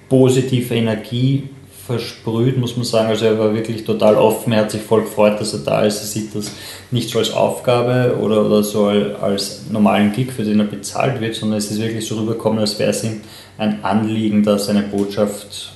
positive 0.10 0.76
Energie 0.76 1.44
versprüht, 1.86 2.58
muss 2.58 2.76
man 2.76 2.86
sagen. 2.86 3.08
Also 3.08 3.26
er 3.26 3.40
war 3.40 3.54
wirklich 3.54 3.86
total 3.86 4.16
offen, 4.16 4.52
er 4.54 4.62
hat 4.62 4.72
sich 4.72 4.82
voll 4.82 5.04
gefreut, 5.04 5.40
dass 5.40 5.54
er 5.54 5.60
da 5.60 5.84
ist. 5.84 6.02
Er 6.02 6.08
sieht 6.08 6.36
das 6.36 6.52
nicht 6.92 7.10
so 7.10 7.20
als 7.20 7.32
Aufgabe 7.32 8.18
oder, 8.20 8.46
oder 8.46 8.62
so 8.62 8.86
als 8.86 9.64
normalen 9.70 10.12
Gig, 10.12 10.32
für 10.32 10.44
den 10.44 10.60
er 10.60 10.66
bezahlt 10.66 11.22
wird, 11.22 11.36
sondern 11.36 11.60
es 11.60 11.72
ist 11.72 11.82
wirklich 11.82 12.06
so 12.06 12.18
rübergekommen, 12.20 12.60
als 12.60 12.78
wäre 12.78 12.92
es 12.92 13.04
ihm 13.04 13.22
ein 13.58 13.84
Anliegen, 13.84 14.44
dass 14.44 14.66
seine 14.66 14.84
Botschaft 14.84 15.72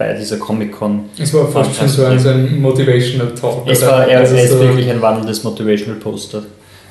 bei 0.00 0.14
dieser 0.14 0.38
Comic-Con. 0.38 1.10
Es 1.18 1.34
war 1.34 1.46
fast 1.48 1.76
schon 1.76 1.86
so 1.86 2.06
ein, 2.06 2.62
Motivational 2.62 3.34
Talk. 3.34 3.64
Es 3.66 3.84
war, 3.84 4.08
er, 4.08 4.20
also 4.20 4.34
ist 4.34 4.50
so 4.50 4.58
wirklich 4.58 4.88
ein 4.88 5.02
wandelndes 5.02 5.44
Motivational 5.44 6.00
Poster. 6.00 6.42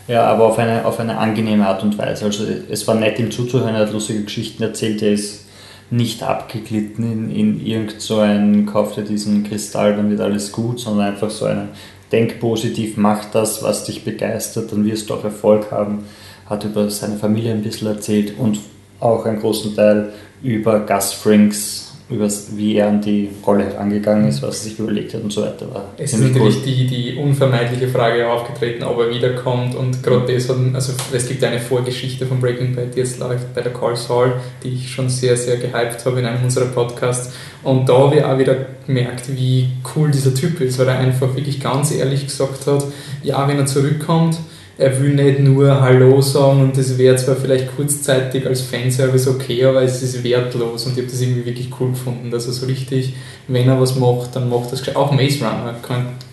Ja, 0.07 0.25
aber 0.25 0.45
auf 0.45 0.59
eine, 0.59 0.85
auf 0.85 0.99
eine 0.99 1.17
angenehme 1.17 1.67
Art 1.67 1.81
und 1.81 1.97
Weise. 1.97 2.25
Also 2.25 2.43
es 2.69 2.87
war 2.87 2.93
nett 2.93 3.17
ihm 3.17 3.31
zuzuhören, 3.31 3.73
er 3.73 3.81
hat 3.81 3.93
lustige 3.93 4.23
Geschichten 4.23 4.61
erzählt, 4.61 5.01
er 5.01 5.13
ist 5.13 5.45
nicht 5.89 6.21
abgeglitten 6.21 7.11
in, 7.11 7.35
in 7.35 7.65
irgend 7.65 7.99
so 7.99 8.19
ein, 8.19 8.67
kauf 8.67 8.93
dir 8.93 9.01
diesen 9.01 9.43
Kristall, 9.43 9.95
dann 9.95 10.11
wird 10.11 10.21
alles 10.21 10.51
gut, 10.51 10.79
sondern 10.79 11.07
einfach 11.07 11.31
so 11.31 11.45
ein 11.45 11.69
Denk 12.11 12.39
positiv, 12.39 12.95
mach 12.95 13.25
das, 13.25 13.63
was 13.63 13.85
dich 13.85 14.05
begeistert, 14.05 14.71
dann 14.71 14.85
wirst 14.85 15.09
du 15.09 15.15
auch 15.15 15.23
Erfolg 15.23 15.71
haben. 15.71 16.05
Hat 16.47 16.63
über 16.63 16.91
seine 16.91 17.17
Familie 17.17 17.53
ein 17.53 17.63
bisschen 17.63 17.87
erzählt 17.87 18.37
und 18.37 18.59
auch 18.99 19.25
einen 19.25 19.39
großen 19.39 19.75
Teil 19.75 20.13
über 20.43 20.79
Gus 20.81 21.13
Frings 21.13 21.88
über 22.09 22.27
wie 22.55 22.75
er 22.75 22.87
an 22.87 23.01
die 23.01 23.29
Rolle 23.45 23.65
herangegangen 23.65 24.27
ist, 24.27 24.41
was 24.41 24.59
er 24.59 24.69
sich 24.69 24.79
überlegt 24.79 25.13
hat 25.13 25.21
und 25.21 25.31
so 25.31 25.43
weiter. 25.43 25.71
War 25.71 25.85
es 25.97 26.13
ist 26.13 26.19
natürlich 26.19 26.57
cool. 26.57 26.63
die, 26.65 26.87
die 26.87 27.15
unvermeidliche 27.15 27.87
Frage 27.87 28.27
aufgetreten, 28.27 28.83
ob 28.83 28.99
er 28.99 29.11
wiederkommt 29.11 29.75
und 29.75 30.01
gerade 30.01 30.33
das 30.33 30.49
hat, 30.49 30.57
also 30.73 30.93
es 31.13 31.27
gibt 31.27 31.43
eine 31.43 31.59
Vorgeschichte 31.59 32.25
von 32.25 32.39
Breaking 32.39 32.75
Bad, 32.75 32.95
die 32.95 32.99
jetzt 32.99 33.19
läuft 33.19 33.53
bei 33.53 33.61
der 33.61 33.73
Call 33.73 33.95
Saul, 33.95 34.33
die 34.63 34.69
ich 34.69 34.91
schon 34.91 35.07
sehr, 35.07 35.37
sehr 35.37 35.57
gehypt 35.57 36.03
habe 36.03 36.19
in 36.19 36.25
einem 36.25 36.43
unserer 36.43 36.65
Podcasts 36.65 37.31
und 37.61 37.87
da 37.87 37.97
habe 37.99 38.15
ich 38.15 38.23
auch 38.23 38.39
wieder 38.39 38.55
gemerkt, 38.87 39.35
wie 39.35 39.69
cool 39.95 40.09
dieser 40.09 40.33
Typ 40.33 40.59
ist, 40.61 40.79
weil 40.79 40.87
er 40.87 40.97
einfach 40.97 41.35
wirklich 41.35 41.59
ganz 41.59 41.91
ehrlich 41.91 42.25
gesagt 42.25 42.65
hat, 42.65 42.85
ja, 43.21 43.47
wenn 43.47 43.59
er 43.59 43.67
zurückkommt, 43.67 44.37
er 44.79 44.97
will 44.97 45.13
nicht 45.13 45.41
nur 45.41 45.81
Hallo 45.81 46.21
sagen 46.21 46.61
und 46.61 46.77
das 46.77 46.97
wäre 46.97 47.17
zwar 47.17 47.35
vielleicht 47.35 47.75
kurzzeitig 47.75 48.47
als 48.47 48.61
Fanservice 48.61 49.29
okay, 49.29 49.65
aber 49.65 49.83
es 49.83 50.01
ist 50.01 50.23
wertlos 50.23 50.85
und 50.85 50.93
ich 50.93 50.99
habe 50.99 51.11
das 51.11 51.19
irgendwie 51.19 51.45
wirklich 51.45 51.69
cool 51.79 51.89
gefunden, 51.89 52.31
dass 52.31 52.47
er 52.47 52.53
so 52.53 52.65
richtig, 52.65 53.13
wenn 53.49 53.67
er 53.67 53.79
was 53.79 53.97
macht, 53.97 54.37
dann 54.37 54.47
macht 54.47 54.71
das 54.71 54.95
auch 54.95 55.11
Maze 55.11 55.39
Runner, 55.39 55.75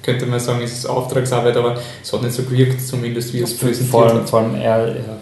könnte 0.01 0.27
man 0.27 0.39
sagen, 0.39 0.61
es 0.63 0.75
ist 0.75 0.87
Auftragsarbeit, 0.87 1.57
aber 1.57 1.77
es 2.01 2.13
hat 2.13 2.23
nicht 2.23 2.35
so 2.35 2.45
gewirkt, 2.45 2.81
zumindest 2.81 3.35
wie 3.35 3.41
es 3.41 3.57
präsentiert 3.57 3.91
vor 3.91 4.07
allem, 4.07 4.19
hat. 4.19 4.31
Vor 4.31 4.39
allem 4.39 4.55
er, 4.55 4.95
er, 4.95 5.19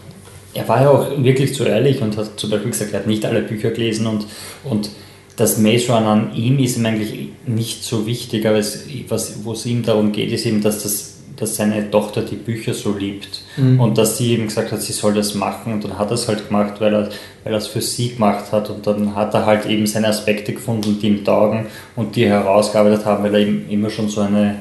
er 0.52 0.68
war 0.68 0.82
ja 0.82 0.90
auch 0.90 1.06
wirklich 1.16 1.54
zu 1.54 1.64
ehrlich 1.64 2.02
und 2.02 2.18
hat 2.18 2.38
zum 2.38 2.50
Beispiel 2.50 2.72
gesagt, 2.72 2.92
er 2.92 3.00
hat 3.00 3.06
nicht 3.06 3.24
alle 3.24 3.40
Bücher 3.40 3.70
gelesen 3.70 4.06
und, 4.06 4.26
und 4.64 4.90
das 5.36 5.56
Maze 5.56 5.90
Runner 5.90 6.08
an 6.08 6.34
ihm 6.34 6.58
ist 6.58 6.76
ihm 6.76 6.84
eigentlich 6.84 7.30
nicht 7.46 7.84
so 7.84 8.06
wichtig, 8.06 8.46
aber 8.46 8.58
es, 8.58 8.84
was, 9.08 9.44
wo 9.44 9.52
es 9.52 9.64
ihm 9.64 9.82
darum 9.82 10.12
geht, 10.12 10.30
ist 10.30 10.44
eben, 10.44 10.62
dass 10.62 10.82
das 10.82 11.13
dass 11.36 11.56
seine 11.56 11.90
Tochter 11.90 12.22
die 12.22 12.36
Bücher 12.36 12.74
so 12.74 12.92
liebt 12.92 13.42
mhm. 13.56 13.80
und 13.80 13.98
dass 13.98 14.18
sie 14.18 14.32
eben 14.32 14.44
gesagt 14.44 14.72
hat, 14.72 14.82
sie 14.82 14.92
soll 14.92 15.14
das 15.14 15.34
machen 15.34 15.72
und 15.72 15.84
dann 15.84 15.98
hat 15.98 16.10
er 16.10 16.14
es 16.14 16.28
halt 16.28 16.48
gemacht, 16.48 16.74
weil 16.80 16.94
er, 16.94 17.08
weil 17.44 17.52
er 17.52 17.58
es 17.58 17.66
für 17.66 17.80
sie 17.80 18.14
gemacht 18.14 18.52
hat 18.52 18.70
und 18.70 18.86
dann 18.86 19.14
hat 19.14 19.34
er 19.34 19.46
halt 19.46 19.66
eben 19.66 19.86
seine 19.86 20.08
Aspekte 20.08 20.52
gefunden, 20.52 20.98
die 21.00 21.08
ihm 21.08 21.24
taugen 21.24 21.66
und 21.96 22.16
die 22.16 22.24
er 22.24 22.44
herausgearbeitet 22.44 23.04
haben, 23.04 23.24
weil 23.24 23.34
er 23.34 23.40
eben 23.40 23.68
immer 23.68 23.90
schon 23.90 24.08
so 24.08 24.20
eine 24.20 24.56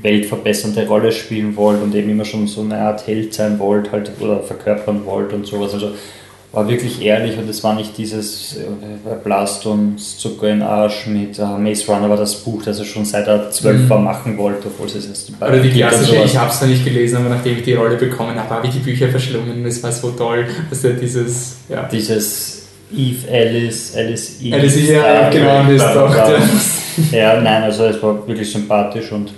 weltverbessernde 0.00 0.86
Rolle 0.86 1.12
spielen 1.12 1.56
wollte 1.56 1.82
und 1.82 1.94
eben 1.94 2.10
immer 2.10 2.24
schon 2.24 2.46
so 2.46 2.60
eine 2.60 2.78
Art 2.78 3.06
Held 3.06 3.34
sein 3.34 3.58
wollte 3.58 3.92
halt, 3.92 4.12
oder 4.20 4.42
verkörpern 4.42 5.04
wollte 5.04 5.34
und 5.34 5.46
sowas. 5.46 5.74
Also 5.74 5.92
war 6.50 6.66
wirklich 6.66 7.02
ehrlich 7.02 7.36
und 7.36 7.48
es 7.48 7.62
war 7.62 7.74
nicht 7.74 7.98
dieses 7.98 8.56
äh, 8.56 9.14
Blast 9.22 9.66
uns 9.66 10.16
Zucker 10.16 10.48
in 10.48 10.62
Arsch 10.62 11.06
mit 11.06 11.38
äh, 11.38 11.42
Maze 11.42 11.86
Runner 11.92 12.08
war 12.08 12.16
das 12.16 12.36
Buch, 12.36 12.62
das 12.62 12.78
er 12.78 12.86
schon 12.86 13.04
seit 13.04 13.26
er 13.26 13.50
zwölf 13.50 13.82
mhm. 13.82 13.90
war 13.90 13.98
machen 13.98 14.38
wollte, 14.38 14.68
obwohl 14.68 14.86
es 14.86 15.06
erst 15.06 15.38
bei 15.38 15.48
Oder 15.48 15.58
die 15.58 15.70
klassische, 15.70 16.16
ich 16.24 16.36
habe 16.38 16.50
es 16.50 16.60
noch 16.60 16.68
nicht 16.68 16.84
gelesen, 16.84 17.18
aber 17.18 17.28
nachdem 17.28 17.58
ich 17.58 17.64
die 17.64 17.74
Rolle 17.74 17.96
bekommen 17.96 18.34
habe, 18.38 18.48
habe 18.48 18.66
ich 18.66 18.72
die 18.72 18.78
Bücher 18.78 19.08
verschlungen 19.08 19.58
und 19.58 19.66
es 19.66 19.82
war 19.82 19.92
so 19.92 20.10
toll, 20.12 20.46
dass 20.70 20.84
er 20.84 20.94
dieses, 20.94 21.56
ja. 21.68 21.86
Dieses 21.90 22.62
Eve 22.90 23.30
Alice, 23.30 23.94
Alice 23.94 24.40
Eve. 24.40 24.56
Alice, 24.56 24.88
ja, 24.88 25.28
genau, 25.28 25.70
das 25.70 25.94
doch. 25.94 26.16
Ja, 27.12 27.40
nein, 27.40 27.62
also 27.62 27.84
es 27.84 28.02
war 28.02 28.26
wirklich 28.26 28.50
sympathisch 28.50 29.12
und 29.12 29.32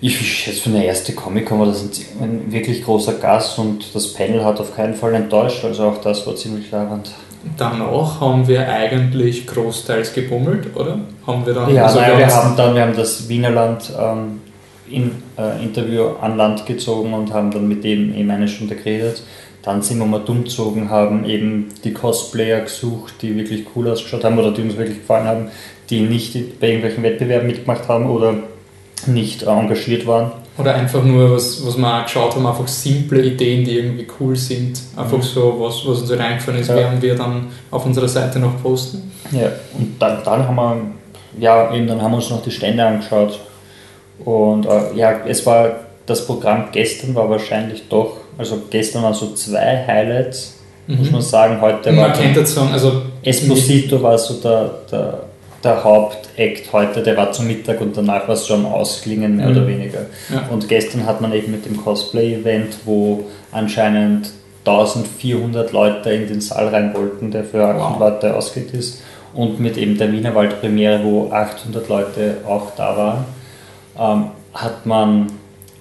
ich 0.00 0.20
schätze, 0.20 0.60
für 0.60 0.70
eine 0.70 0.84
erste 0.84 1.12
Comic-Con 1.12 1.58
war 1.58 1.66
das 1.66 1.82
ein, 2.20 2.52
wirklich 2.52 2.84
großer 2.84 3.14
Gast 3.14 3.58
und 3.58 3.94
das 3.94 4.12
Panel 4.12 4.44
hat 4.44 4.60
auf 4.60 4.74
keinen 4.74 4.94
Fall 4.94 5.14
enttäuscht, 5.14 5.64
also 5.64 5.84
auch 5.84 6.00
das 6.00 6.26
war 6.26 6.36
ziemlich 6.36 6.70
leibend. 6.70 7.10
Danach 7.56 8.20
haben 8.20 8.46
wir 8.46 8.68
eigentlich 8.68 9.46
großteils 9.46 10.12
gebummelt, 10.12 10.76
oder? 10.76 10.98
Haben 11.26 11.46
wir 11.46 11.54
dann, 11.54 11.72
ja, 11.72 11.84
also 11.84 12.00
nein, 12.00 12.18
wir, 12.18 12.34
haben 12.34 12.56
dann 12.56 12.74
wir 12.74 12.82
haben 12.82 12.96
das 12.96 13.28
Wienerland 13.28 13.92
ähm, 13.98 14.40
in, 14.90 15.22
äh, 15.36 15.62
Interview 15.62 16.16
an 16.20 16.36
Land 16.36 16.66
gezogen 16.66 17.14
und 17.14 17.32
haben 17.32 17.50
dann 17.50 17.68
mit 17.68 17.84
dem 17.84 18.14
eben 18.14 18.30
eine 18.30 18.48
Stunde 18.48 18.74
geredet. 18.74 19.22
Dann 19.62 19.82
sind 19.82 19.98
wir 19.98 20.06
mal 20.06 20.20
dumm 20.20 20.44
gezogen, 20.44 20.90
haben 20.90 21.24
eben 21.24 21.68
die 21.84 21.92
Cosplayer 21.92 22.60
gesucht, 22.60 23.14
die 23.22 23.36
wirklich 23.36 23.66
cool 23.74 23.88
ausgeschaut 23.88 24.24
haben 24.24 24.38
oder 24.38 24.52
die 24.52 24.62
uns 24.62 24.76
wirklich 24.76 24.98
gefallen 24.98 25.26
haben, 25.26 25.48
die 25.90 26.00
nicht 26.00 26.60
bei 26.60 26.68
irgendwelchen 26.68 27.02
Wettbewerben 27.02 27.46
mitgemacht 27.46 27.88
haben 27.88 28.08
oder 28.08 28.34
nicht 29.08 29.42
engagiert 29.42 30.06
waren. 30.06 30.32
Oder 30.58 30.74
einfach 30.74 31.04
nur, 31.04 31.34
was, 31.34 31.64
was 31.64 31.76
wir 31.76 31.86
auch 31.86 32.02
geschaut 32.02 32.34
haben, 32.34 32.46
einfach 32.46 32.66
simple 32.66 33.22
Ideen, 33.22 33.64
die 33.64 33.78
irgendwie 33.78 34.06
cool 34.18 34.34
sind. 34.34 34.80
Einfach 34.96 35.18
mhm. 35.18 35.22
so, 35.22 35.56
was, 35.58 35.86
was 35.86 36.02
uns 36.02 36.10
reingefallen 36.18 36.60
ist, 36.60 36.68
ja. 36.68 36.76
werden 36.76 37.00
wir 37.00 37.14
dann 37.14 37.46
auf 37.70 37.86
unserer 37.86 38.08
Seite 38.08 38.40
noch 38.40 38.60
posten. 38.60 39.10
Ja, 39.30 39.50
und 39.78 39.96
dann, 40.00 40.18
dann 40.24 40.48
haben 40.48 40.56
wir, 40.56 40.76
ja, 41.38 41.72
eben 41.72 41.86
dann 41.86 42.02
haben 42.02 42.10
wir 42.10 42.16
uns 42.16 42.30
noch 42.30 42.42
die 42.42 42.50
Stände 42.50 42.84
angeschaut. 42.84 43.38
Und 44.24 44.66
äh, 44.66 44.94
ja, 44.96 45.20
es 45.26 45.46
war, 45.46 45.70
das 46.06 46.26
Programm 46.26 46.66
gestern 46.72 47.14
war 47.14 47.30
wahrscheinlich 47.30 47.88
doch, 47.88 48.16
also 48.36 48.58
gestern 48.68 49.04
waren 49.04 49.14
so 49.14 49.34
zwei 49.34 49.84
Highlights, 49.86 50.56
mhm. 50.88 50.98
muss 50.98 51.10
man 51.12 51.22
sagen. 51.22 51.60
Heute 51.60 51.92
man 51.92 52.00
war. 52.00 52.08
Man 52.08 52.18
kennt 52.18 52.36
das 52.36 52.52
Song, 52.52 52.72
also. 52.72 53.02
Esposito 53.22 54.02
war 54.02 54.16
so 54.16 54.34
der, 54.34 54.70
der 54.90 55.27
der 55.64 55.82
Hauptakt 55.82 56.72
heute, 56.72 57.02
der 57.02 57.16
war 57.16 57.32
zum 57.32 57.46
Mittag 57.46 57.80
und 57.80 57.96
danach 57.96 58.28
war 58.28 58.34
es 58.34 58.46
schon 58.46 58.64
Ausklingen, 58.64 59.36
mehr 59.36 59.46
mhm. 59.46 59.56
oder 59.56 59.66
weniger. 59.66 60.06
Ja. 60.32 60.48
Und 60.50 60.68
gestern 60.68 61.06
hat 61.06 61.20
man 61.20 61.32
eben 61.32 61.50
mit 61.50 61.66
dem 61.66 61.76
Cosplay-Event, 61.76 62.78
wo 62.84 63.24
anscheinend 63.50 64.30
1400 64.64 65.72
Leute 65.72 66.10
in 66.10 66.28
den 66.28 66.40
Saal 66.40 66.68
rein 66.68 66.94
wollten, 66.94 67.30
der 67.30 67.44
für 67.44 67.64
800 67.64 67.80
wow. 67.80 67.98
Leute 68.00 68.36
ausgelegt 68.36 68.74
ist, 68.74 69.02
und 69.34 69.60
mit 69.60 69.76
eben 69.76 69.98
der 69.98 70.12
Wienerwald-Premiere, 70.12 71.04
wo 71.04 71.30
800 71.30 71.88
Leute 71.88 72.38
auch 72.46 72.72
da 72.76 72.96
waren, 72.96 73.24
ähm, 73.98 74.30
hat 74.54 74.86
man 74.86 75.26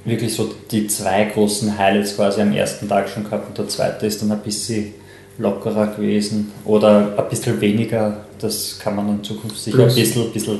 wirklich 0.05 0.33
so 0.33 0.53
die 0.71 0.87
zwei 0.87 1.25
großen 1.25 1.77
Highlights 1.77 2.15
quasi 2.15 2.41
am 2.41 2.53
ersten 2.53 2.87
Tag 2.87 3.09
schon 3.09 3.23
gehabt 3.23 3.47
und 3.49 3.57
der 3.57 3.67
zweite 3.67 4.05
ist 4.05 4.21
dann 4.21 4.31
ein 4.31 4.39
bisschen 4.39 4.93
lockerer 5.37 5.87
gewesen 5.87 6.51
oder 6.65 7.13
ein 7.17 7.29
bisschen 7.29 7.59
weniger. 7.61 8.25
Das 8.39 8.79
kann 8.79 8.95
man 8.95 9.09
in 9.09 9.23
Zukunft 9.23 9.57
sicher 9.57 9.77
Plus. 9.77 9.95
ein 9.95 10.01
bisschen, 10.01 10.31
bisschen, 10.31 10.59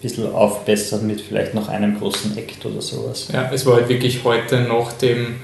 bisschen 0.00 0.32
aufbessern 0.32 1.06
mit 1.06 1.20
vielleicht 1.20 1.54
noch 1.54 1.68
einem 1.68 1.98
großen 1.98 2.36
Act 2.36 2.64
oder 2.64 2.80
sowas. 2.80 3.28
Ja, 3.32 3.50
es 3.52 3.64
war 3.66 3.76
halt 3.76 3.88
wirklich 3.88 4.24
heute 4.24 4.60
nach 4.60 4.92
dem 4.94 5.36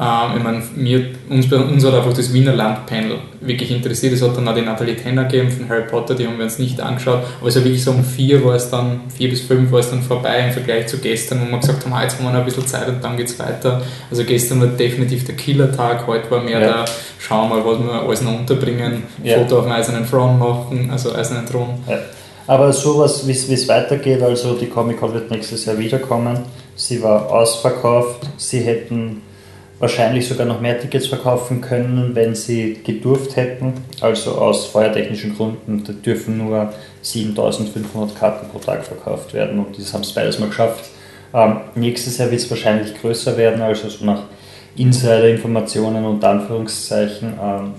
ähm, 0.00 0.36
ich 0.36 0.42
meine, 0.44 0.62
mir, 0.76 1.06
uns, 1.28 1.50
uns 1.52 1.84
hat 1.84 1.94
einfach 1.94 2.12
das 2.12 2.32
Wiener 2.32 2.52
Landpanel 2.52 3.18
wirklich 3.40 3.72
interessiert. 3.72 4.12
Es 4.12 4.22
hat 4.22 4.36
dann 4.36 4.46
auch 4.46 4.54
die 4.54 4.62
Natalie 4.62 4.94
Tenner 4.94 5.24
gegeben 5.24 5.50
von 5.50 5.68
Harry 5.68 5.88
Potter, 5.88 6.14
die 6.14 6.26
haben 6.26 6.36
wir 6.36 6.44
uns 6.44 6.58
nicht 6.60 6.80
angeschaut. 6.80 7.20
Aber 7.40 7.48
es 7.48 7.56
war 7.56 7.64
wirklich 7.64 7.82
so 7.82 7.90
um 7.90 8.04
vier 8.04 8.44
war 8.44 8.54
es 8.54 8.70
dann, 8.70 9.00
vier 9.16 9.28
bis 9.28 9.40
fünf 9.40 9.72
war 9.72 9.80
es 9.80 9.90
dann 9.90 10.02
vorbei 10.02 10.46
im 10.46 10.52
Vergleich 10.52 10.86
zu 10.86 10.98
gestern, 10.98 11.40
wo 11.40 11.50
wir 11.50 11.58
gesagt 11.58 11.84
haben, 11.84 11.92
ah, 11.92 12.02
jetzt 12.02 12.16
haben 12.16 12.26
wir 12.26 12.30
noch 12.30 12.38
ein 12.38 12.44
bisschen 12.44 12.66
Zeit 12.66 12.88
und 12.88 13.02
dann 13.02 13.16
geht 13.16 13.26
es 13.26 13.38
weiter. 13.40 13.82
Also 14.08 14.22
gestern 14.22 14.60
war 14.60 14.68
definitiv 14.68 15.24
der 15.24 15.34
Killer-Tag, 15.34 16.06
heute 16.06 16.30
war 16.30 16.42
mehr 16.42 16.60
ja. 16.60 16.66
der, 16.68 16.84
schauen 17.18 17.48
wir 17.48 17.56
mal, 17.56 17.64
was 17.64 17.78
wir 17.80 18.02
alles 18.02 18.22
noch 18.22 18.38
unterbringen, 18.38 19.02
ja. 19.24 19.38
Foto 19.38 19.58
auf 19.58 19.64
dem 19.64 19.72
eisernen 19.72 20.08
Thron 20.08 20.38
machen, 20.38 20.90
also 20.92 21.12
eisernen 21.12 21.46
Thron. 21.46 21.70
Ja. 21.88 21.98
Aber 22.46 22.72
sowas, 22.72 23.26
wie 23.26 23.32
es 23.32 23.68
weitergeht, 23.68 24.22
also 24.22 24.54
die 24.54 24.66
Comic-Con 24.66 25.12
wird 25.12 25.30
nächstes 25.30 25.64
Jahr 25.66 25.76
wiederkommen. 25.76 26.38
Sie 26.76 27.02
war 27.02 27.30
ausverkauft, 27.30 28.26
sie 28.36 28.60
hätten 28.60 29.22
wahrscheinlich 29.78 30.26
sogar 30.26 30.46
noch 30.46 30.60
mehr 30.60 30.80
Tickets 30.80 31.06
verkaufen 31.06 31.60
können, 31.60 32.14
wenn 32.14 32.34
sie 32.34 32.80
gedurft 32.84 33.36
hätten. 33.36 33.74
Also 34.00 34.32
aus 34.32 34.66
feuertechnischen 34.66 35.36
Gründen 35.36 36.02
dürfen 36.02 36.38
nur 36.38 36.72
7500 37.02 38.18
Karten 38.18 38.48
pro 38.48 38.58
Tag 38.58 38.84
verkauft 38.84 39.34
werden 39.34 39.58
und 39.60 39.78
das 39.78 39.94
haben 39.94 40.02
es 40.02 40.12
beides 40.12 40.38
mal 40.38 40.48
geschafft. 40.48 40.84
Ähm, 41.32 41.60
nächstes 41.74 42.18
Jahr 42.18 42.30
wird 42.30 42.40
es 42.40 42.50
wahrscheinlich 42.50 42.94
größer 43.00 43.36
werden, 43.36 43.60
also 43.60 43.88
so 43.88 44.04
nach 44.04 44.22
Insider-Informationen 44.76 46.04
und 46.04 46.24
Anführungszeichen. 46.24 47.34
Ähm, 47.40 47.74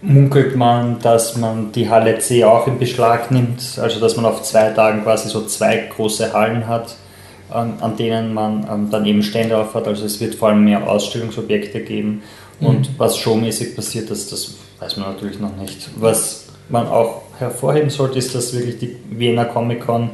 munkelt 0.00 0.54
man, 0.54 1.00
dass 1.00 1.36
man 1.36 1.72
die 1.72 1.90
Halle 1.90 2.18
C 2.18 2.44
auch 2.44 2.66
in 2.66 2.78
Beschlag 2.78 3.30
nimmt, 3.30 3.78
also 3.80 3.98
dass 3.98 4.16
man 4.16 4.26
auf 4.26 4.42
zwei 4.42 4.70
Tagen 4.70 5.02
quasi 5.02 5.28
so 5.28 5.44
zwei 5.46 5.88
große 5.94 6.32
Hallen 6.32 6.68
hat, 6.68 6.94
an, 7.50 7.74
an 7.80 7.96
denen 7.96 8.34
man 8.34 8.66
ähm, 8.70 8.88
dann 8.90 9.06
eben 9.06 9.22
Stände 9.22 9.56
aufhat. 9.56 9.86
Also 9.86 10.04
es 10.04 10.20
wird 10.20 10.34
vor 10.34 10.48
allem 10.48 10.64
mehr 10.64 10.88
Ausstellungsobjekte 10.88 11.80
geben. 11.80 12.22
Mhm. 12.60 12.66
Und 12.66 12.90
was 12.98 13.16
showmäßig 13.18 13.76
passiert, 13.76 14.10
das, 14.10 14.28
das 14.28 14.54
weiß 14.80 14.96
man 14.96 15.12
natürlich 15.12 15.40
noch 15.40 15.56
nicht. 15.56 15.88
Was 15.96 16.46
man 16.68 16.86
auch 16.86 17.22
hervorheben 17.38 17.90
sollte, 17.90 18.18
ist, 18.18 18.34
dass 18.34 18.52
wirklich 18.52 18.78
die 18.78 18.96
Wiener 19.10 19.44
Comic 19.44 19.86
Con 19.86 20.10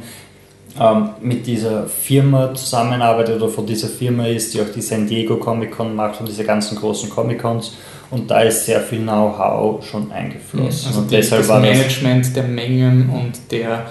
ähm, 0.79 1.09
mit 1.21 1.47
dieser 1.47 1.87
Firma 1.87 2.53
zusammenarbeitet 2.53 3.41
oder 3.41 3.49
von 3.49 3.65
dieser 3.65 3.87
Firma 3.87 4.27
ist, 4.27 4.53
die 4.53 4.61
auch 4.61 4.69
die 4.73 4.81
San 4.81 5.07
Diego 5.07 5.37
Comic 5.37 5.71
Con 5.71 5.95
macht 5.95 6.19
und 6.19 6.27
diese 6.27 6.43
ganzen 6.43 6.77
großen 6.77 7.09
Comic 7.09 7.41
Cons 7.41 7.73
und 8.11 8.29
da 8.29 8.41
ist 8.41 8.65
sehr 8.65 8.81
viel 8.81 8.99
Know-how 8.99 9.83
schon 9.85 10.11
eingeflossen. 10.11 10.87
Also 10.87 10.99
und 10.99 11.11
die, 11.11 11.15
deshalb 11.15 11.47
das 11.47 11.61
Management 11.61 12.35
der 12.35 12.43
Mengen 12.43 13.09
und 13.09 13.51
der, 13.51 13.85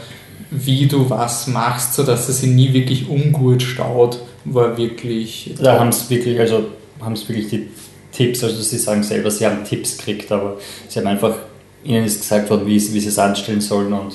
wie 0.55 0.87
du 0.87 1.09
was 1.11 1.47
machst, 1.47 1.95
sodass 1.95 2.29
es 2.29 2.41
sich 2.41 2.51
nie 2.51 2.73
wirklich 2.73 3.09
ungut 3.09 3.63
staut, 3.63 4.21
war 4.45 4.77
wirklich. 4.77 5.55
Da 5.61 5.79
haben 5.79 5.89
es 5.89 6.09
wirklich, 6.11 6.39
also 6.39 6.67
haben 7.01 7.15
es 7.15 7.29
wirklich 7.29 7.49
die 7.49 7.69
Tipps, 8.13 8.45
also 8.45 8.61
sie 8.63 8.79
sagen 8.79 9.03
selber, 9.03 9.31
sie 9.31 9.47
haben 9.47 9.65
Tipps 9.65 9.99
gekriegt, 9.99 10.31
aber 10.31 10.57
sie 10.89 11.01
haben 11.01 11.07
einfach, 11.07 11.35
ihnen 11.83 12.05
ist 12.05 12.21
gesagt 12.21 12.49
worden, 12.51 12.67
wie, 12.67 12.75
wie 12.75 13.01
sie 13.01 13.09
es 13.09 13.19
anstellen 13.19 13.61
sollen 13.61 13.93
und 13.93 14.15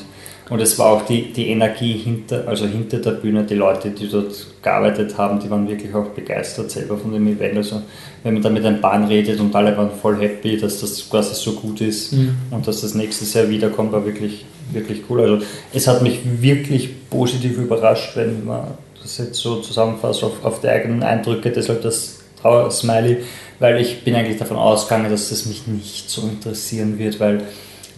und 0.49 0.59
es 0.61 0.79
war 0.79 0.87
auch 0.87 1.05
die, 1.05 1.31
die 1.31 1.49
Energie 1.49 1.93
hinter, 1.93 2.47
also 2.47 2.65
hinter 2.65 2.97
der 2.97 3.11
Bühne, 3.11 3.43
die 3.43 3.53
Leute, 3.53 3.91
die 3.91 4.09
dort 4.09 4.47
gearbeitet 4.63 5.15
haben, 5.17 5.39
die 5.39 5.49
waren 5.49 5.67
wirklich 5.67 5.93
auch 5.93 6.07
begeistert 6.07 6.71
selber 6.71 6.97
von 6.97 7.13
dem 7.13 7.27
Event. 7.27 7.57
Also 7.57 7.83
wenn 8.23 8.33
man 8.33 8.41
da 8.41 8.49
mit 8.49 8.65
ein 8.65 8.81
Bahn 8.81 9.05
redet 9.05 9.39
und 9.39 9.55
alle 9.55 9.77
waren 9.77 9.91
voll 9.91 10.19
happy, 10.19 10.57
dass 10.57 10.81
das 10.81 11.07
quasi 11.07 11.35
so 11.35 11.53
gut 11.53 11.81
ist 11.81 12.13
mhm. 12.13 12.35
und 12.49 12.67
dass 12.67 12.81
das 12.81 12.95
nächstes 12.95 13.33
Jahr 13.35 13.47
wiederkommt, 13.47 13.91
war 13.91 14.03
wirklich, 14.03 14.45
wirklich 14.71 15.03
cool. 15.09 15.21
Also 15.21 15.45
es 15.73 15.87
hat 15.87 16.01
mich 16.01 16.19
wirklich 16.23 17.09
positiv 17.09 17.57
überrascht, 17.57 18.15
wenn 18.15 18.45
man 18.45 18.67
das 19.01 19.17
jetzt 19.17 19.35
so 19.35 19.57
zusammenfasst 19.57 20.23
auf, 20.23 20.43
auf 20.43 20.61
die 20.61 20.67
eigenen 20.67 21.03
Eindrücke, 21.03 21.51
deshalb 21.51 21.81
das 21.81 22.19
Trauer-Smiley, 22.41 23.17
weil 23.59 23.81
ich 23.81 24.03
bin 24.03 24.15
eigentlich 24.15 24.37
davon 24.37 24.57
ausgegangen, 24.57 25.09
dass 25.09 25.29
das 25.29 25.45
mich 25.45 25.67
nicht 25.67 26.09
so 26.09 26.21
interessieren 26.21 26.97
wird, 26.97 27.19
weil 27.19 27.43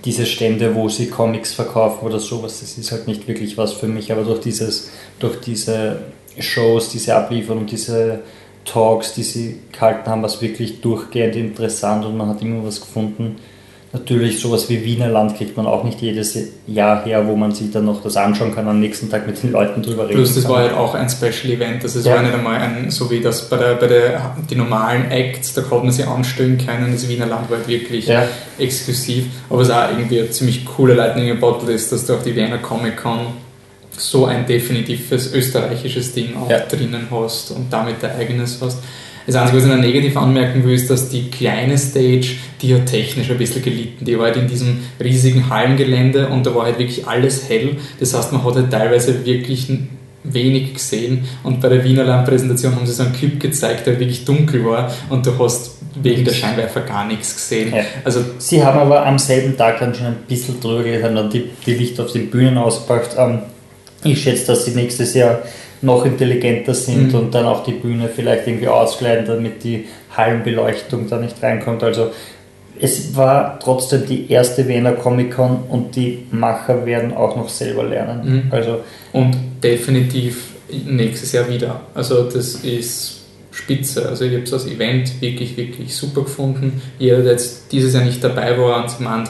diese 0.06 0.26
Stände, 0.26 0.74
wo 0.74 0.90
sie 0.90 1.10
Comics 1.10 1.54
verkaufen 1.54 2.06
oder 2.06 2.20
sowas, 2.20 2.60
das 2.60 2.78
ist 2.78 2.92
halt 2.92 3.08
nicht 3.08 3.28
wirklich 3.28 3.58
was 3.58 3.74
für 3.74 3.88
mich, 3.88 4.12
aber 4.12 4.24
durch, 4.24 4.40
dieses, 4.40 4.90
durch 5.20 5.40
diese 5.40 6.00
Shows, 6.40 6.90
diese 6.90 7.16
abliefern 7.16 7.60
und 7.60 7.72
diese 7.72 8.22
Talks, 8.66 9.14
die 9.14 9.24
sie 9.24 9.60
gehalten 9.72 10.10
haben, 10.10 10.22
war 10.22 10.30
es 10.30 10.42
wirklich 10.42 10.82
durchgehend 10.82 11.36
interessant 11.36 12.06
und 12.06 12.18
man 12.18 12.30
hat 12.30 12.42
immer 12.42 12.66
was 12.66 12.80
gefunden, 12.80 13.38
Natürlich 13.94 14.40
sowas 14.40 14.70
wie 14.70 14.86
Wiener 14.86 15.10
Land 15.10 15.36
kriegt 15.36 15.58
man 15.58 15.66
auch 15.66 15.84
nicht 15.84 16.00
jedes 16.00 16.38
Jahr 16.66 17.04
her, 17.04 17.28
wo 17.28 17.36
man 17.36 17.52
sich 17.52 17.72
dann 17.72 17.84
noch 17.84 18.02
das 18.02 18.16
anschauen 18.16 18.56
kann, 18.56 18.66
am 18.70 18.80
nächsten 18.80 19.10
Tag 19.10 19.28
mit 19.28 19.44
den 19.44 19.52
Leuten 19.52 19.82
drüber 19.82 20.04
reden 20.04 20.16
Plus, 20.16 20.34
das 20.34 20.46
kann. 20.46 20.54
war 20.54 20.60
halt 20.62 20.74
auch 20.74 20.96
ein 20.96 21.10
Special 21.10 21.52
Event, 21.52 21.84
also 21.84 22.00
es 22.00 22.06
ja. 22.06 22.16
war 22.16 22.22
nicht 22.22 22.34
einmal 22.34 22.58
ein, 22.62 22.90
so 22.90 23.12
wie 23.12 23.20
das 23.20 23.50
bei 23.50 23.58
der, 23.58 23.76
bei 23.76 23.88
der 23.88 24.36
die 24.50 24.56
normalen 24.56 25.12
Acts, 25.12 25.54
da 25.56 25.62
konnte 25.62 25.88
man 25.88 25.94
sie 25.94 26.06
anstellen 26.06 26.58
können, 26.58 26.94
das 26.94 27.10
Wiener 27.10 27.26
Land 27.26 27.50
war 27.50 27.58
halt 27.58 27.68
wirklich 27.68 28.08
ja. 28.08 28.26
exklusiv, 28.58 29.26
aber 29.50 29.62
es 29.62 29.70
auch 29.70 29.90
irgendwie 29.90 30.22
eine 30.22 30.30
ziemlich 30.30 30.64
coole 30.66 30.94
Lightning 30.94 31.38
Bottle 31.38 31.74
ist, 31.74 31.92
dass 31.92 32.06
du 32.06 32.14
auch 32.14 32.24
die 32.24 32.34
Wiener 32.34 32.60
Comic 32.60 32.96
Con 32.96 33.28
so 33.92 34.26
ein 34.26 34.46
definitives 34.46 35.34
österreichisches 35.34 36.14
Ding 36.14 36.38
auch 36.38 36.50
ja. 36.50 36.60
drinnen 36.60 37.08
hast 37.12 37.52
und 37.52 37.72
damit 37.72 37.98
dein 38.02 38.16
eigenes 38.16 38.60
hast. 38.62 38.78
Das 39.28 39.36
Einzige, 39.36 39.58
was 39.58 39.66
ich 39.66 39.72
noch 39.72 39.78
negativ 39.78 40.18
anmerken 40.18 40.64
will, 40.64 40.74
ist, 40.74 40.90
dass 40.90 41.10
die 41.10 41.30
kleine 41.30 41.78
Stage, 41.78 42.36
die 42.62 42.74
hat 42.74 42.86
technisch 42.88 43.30
ein 43.30 43.38
bisschen 43.38 43.62
gelitten. 43.62 44.06
Die 44.06 44.18
war 44.18 44.26
halt 44.26 44.38
in 44.38 44.48
diesem 44.48 44.80
riesigen 45.00 45.50
Hallengelände 45.50 46.28
und 46.30 46.46
da 46.46 46.56
war 46.56 46.66
halt 46.66 46.80
wirklich 46.80 47.08
alles 47.08 47.48
hell. 47.50 47.78
Das 48.00 48.14
heißt, 48.14 48.32
man 48.32 48.44
hat 48.44 48.56
halt 48.56 48.72
teilweise 48.72 49.26
wirklich 49.26 49.70
wenig 50.24 50.74
gesehen 50.76 51.26
und 51.44 51.62
bei 51.62 51.70
der 51.70 51.84
Wiener 51.84 52.04
Landpräsentation 52.04 52.76
haben 52.76 52.86
sie 52.86 52.94
so 52.94 53.04
einen 53.04 53.14
Clip 53.14 53.40
gezeigt, 53.40 53.88
der 53.88 54.00
wirklich 54.00 54.24
dunkel 54.24 54.64
war 54.66 54.92
und 55.10 55.26
du 55.26 55.38
hast 55.40 55.78
wegen 55.96 56.24
der 56.24 56.34
Scheinwerfer 56.34 56.82
gar 56.82 57.06
nichts 57.06 57.36
gesehen. 57.36 57.74
Ja. 57.74 57.84
Also 58.04 58.24
sie 58.38 58.64
haben 58.64 58.80
aber 58.80 59.06
am 59.06 59.18
selben 59.18 59.58
Tag 59.58 59.80
dann 59.80 59.94
schon 59.94 60.06
ein 60.06 60.18
bisschen 60.28 60.60
drüber 60.60 60.84
geredet, 60.84 61.04
haben 61.04 61.16
dann 61.16 61.30
die, 61.30 61.50
die 61.66 61.74
Lichter 61.74 62.06
auf 62.06 62.12
den 62.12 62.30
Bühnen 62.30 62.58
ausgepackt. 62.58 63.16
Ähm, 63.18 63.40
ich 64.04 64.22
schätze, 64.22 64.48
dass 64.48 64.66
sie 64.66 64.72
nächstes 64.72 65.14
Jahr 65.14 65.40
noch 65.82 66.06
intelligenter 66.06 66.74
sind 66.74 67.14
mhm. 67.14 67.20
und 67.20 67.36
dann 67.36 67.46
auch 67.46 67.64
die 67.64 67.74
Bühne 67.74 68.08
vielleicht 68.08 68.48
irgendwie 68.48 68.68
auskleiden, 68.68 69.26
damit 69.26 69.64
die 69.64 69.88
Hallenbeleuchtung 70.16 71.10
da 71.10 71.18
nicht 71.18 71.42
reinkommt. 71.42 71.84
Also 71.84 72.12
es 72.80 73.16
war 73.16 73.60
trotzdem 73.60 74.06
die 74.08 74.32
erste 74.32 74.68
Wiener 74.68 74.94
Comic-Con 74.94 75.64
und 75.70 75.96
die 75.96 76.26
Macher 76.32 76.86
werden 76.86 77.14
auch 77.14 77.36
noch 77.36 77.50
selber 77.50 77.84
lernen. 77.84 78.46
Mhm. 78.46 78.52
Also 78.52 78.80
und 79.14 79.36
definitiv 79.64 80.52
nächstes 80.86 81.32
Jahr 81.32 81.50
wieder. 81.50 81.82
Also 81.94 82.24
das 82.24 82.56
ist 82.56 83.22
spitze. 83.52 84.08
Also 84.08 84.26
ich 84.26 84.34
habe 84.34 84.50
das 84.50 84.66
Event 84.66 85.22
wirklich, 85.22 85.58
wirklich 85.58 85.96
super 85.96 86.22
gefunden. 86.22 86.82
Jeder, 86.98 87.22
der 87.22 87.34
jetzt 87.34 87.72
dieses 87.72 87.94
Jahr 87.94 88.04
nicht 88.04 88.24
dabei 88.24 88.58
war 88.58 88.84
und 88.84 89.00
meint, 89.00 89.30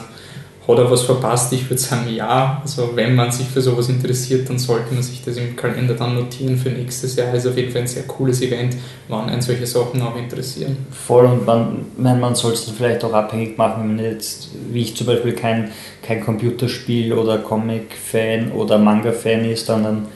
hat 0.68 0.78
er 0.78 0.90
was 0.90 1.02
verpasst? 1.02 1.52
Ich 1.52 1.68
würde 1.68 1.80
sagen, 1.80 2.08
ja. 2.14 2.60
Also 2.62 2.90
wenn 2.94 3.14
man 3.14 3.32
sich 3.32 3.46
für 3.46 3.60
sowas 3.60 3.88
interessiert, 3.88 4.48
dann 4.48 4.58
sollte 4.58 4.94
man 4.94 5.02
sich 5.02 5.22
das 5.24 5.36
im 5.36 5.56
Kalender 5.56 5.94
dann 5.94 6.14
notieren 6.14 6.56
für 6.56 6.70
nächstes 6.70 7.16
Jahr. 7.16 7.34
Ist 7.34 7.46
auf 7.46 7.56
jeden 7.56 7.72
Fall 7.72 7.82
ein 7.82 7.88
sehr 7.88 8.04
cooles 8.04 8.40
Event, 8.42 8.76
wann 9.08 9.28
ein 9.28 9.42
solche 9.42 9.66
Sachen 9.66 10.00
auch 10.02 10.16
interessieren. 10.16 10.76
Voll 10.90 11.26
und 11.26 11.46
man, 11.46 11.84
man 11.98 12.34
sollte 12.34 12.58
es 12.58 12.70
vielleicht 12.70 13.02
auch 13.04 13.12
abhängig 13.12 13.58
machen, 13.58 13.82
wenn 13.82 13.96
man 13.96 14.04
jetzt, 14.04 14.50
wie 14.70 14.82
ich 14.82 14.96
zum 14.96 15.08
Beispiel, 15.08 15.32
kein, 15.32 15.70
kein 16.02 16.24
Computerspiel 16.24 17.12
oder 17.12 17.38
Comic-Fan 17.38 18.52
oder 18.52 18.78
Manga-Fan 18.78 19.44
ist, 19.44 19.68
dann, 19.68 19.82
dann 19.82 20.06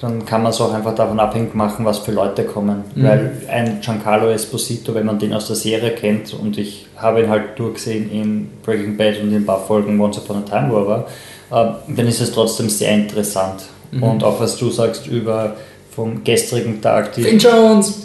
dann 0.00 0.26
kann 0.26 0.42
man 0.42 0.50
es 0.50 0.60
auch 0.60 0.74
einfach 0.74 0.94
davon 0.94 1.18
abhängig 1.18 1.54
machen, 1.54 1.84
was 1.84 2.00
für 2.00 2.12
Leute 2.12 2.44
kommen. 2.44 2.84
Mhm. 2.94 3.04
Weil 3.04 3.32
ein 3.48 3.80
Giancarlo 3.80 4.28
Esposito, 4.28 4.94
wenn 4.94 5.06
man 5.06 5.18
den 5.18 5.32
aus 5.32 5.46
der 5.46 5.56
Serie 5.56 5.92
kennt, 5.92 6.34
und 6.34 6.58
ich 6.58 6.86
habe 7.04 7.22
ihn 7.22 7.28
halt 7.30 7.58
durchgesehen 7.58 8.10
in 8.10 8.48
Breaking 8.64 8.96
Bad 8.96 9.20
und 9.20 9.28
in 9.28 9.36
ein 9.36 9.46
paar 9.46 9.64
Folgen 9.64 10.00
Once 10.00 10.18
Upon 10.18 10.38
a 10.38 10.40
Time, 10.40 10.72
wo 10.72 10.78
er 10.78 10.86
war, 10.86 11.00
äh, 11.50 11.94
dann 11.94 12.08
ist 12.08 12.20
es 12.20 12.32
trotzdem 12.32 12.68
sehr 12.68 12.92
interessant. 12.92 13.62
Mhm. 13.92 14.02
Und 14.02 14.24
auch 14.24 14.40
was 14.40 14.56
du 14.56 14.70
sagst 14.70 15.06
über 15.06 15.56
vom 15.94 16.24
gestrigen 16.24 16.82
Tag. 16.82 17.12
Die 17.14 17.22
Finn 17.22 17.38
Jones! 17.38 18.00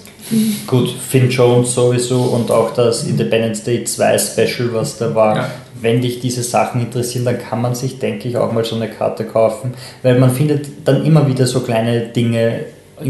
Gut, 0.68 0.92
Finn 0.92 1.30
Jones 1.30 1.74
sowieso 1.74 2.20
und 2.20 2.52
auch 2.52 2.72
das 2.76 3.06
Independence 3.06 3.64
Day 3.64 3.84
2 3.84 4.18
Special, 4.20 4.70
was 4.74 5.00
da 5.00 5.16
war, 5.16 5.36
ja 5.36 5.50
wenn 5.82 6.02
dich 6.02 6.20
diese 6.20 6.44
Sachen 6.44 6.82
interessieren, 6.82 7.26
dann 7.26 7.40
kann 7.40 7.62
man 7.62 7.76
sich, 7.76 8.00
denke 8.00 8.28
ich, 8.28 8.38
auch 8.38 8.52
mal 8.52 8.66
so 8.66 8.76
eine 8.76 8.90
Karte 8.90 9.26
kaufen, 9.26 9.74
weil 10.04 10.20
man 10.20 10.32
findet 10.32 10.88
dann 10.88 11.06
immer 11.06 11.28
wieder 11.28 11.48
so 11.48 11.62
kleine 11.62 12.02
Dinge 12.02 12.66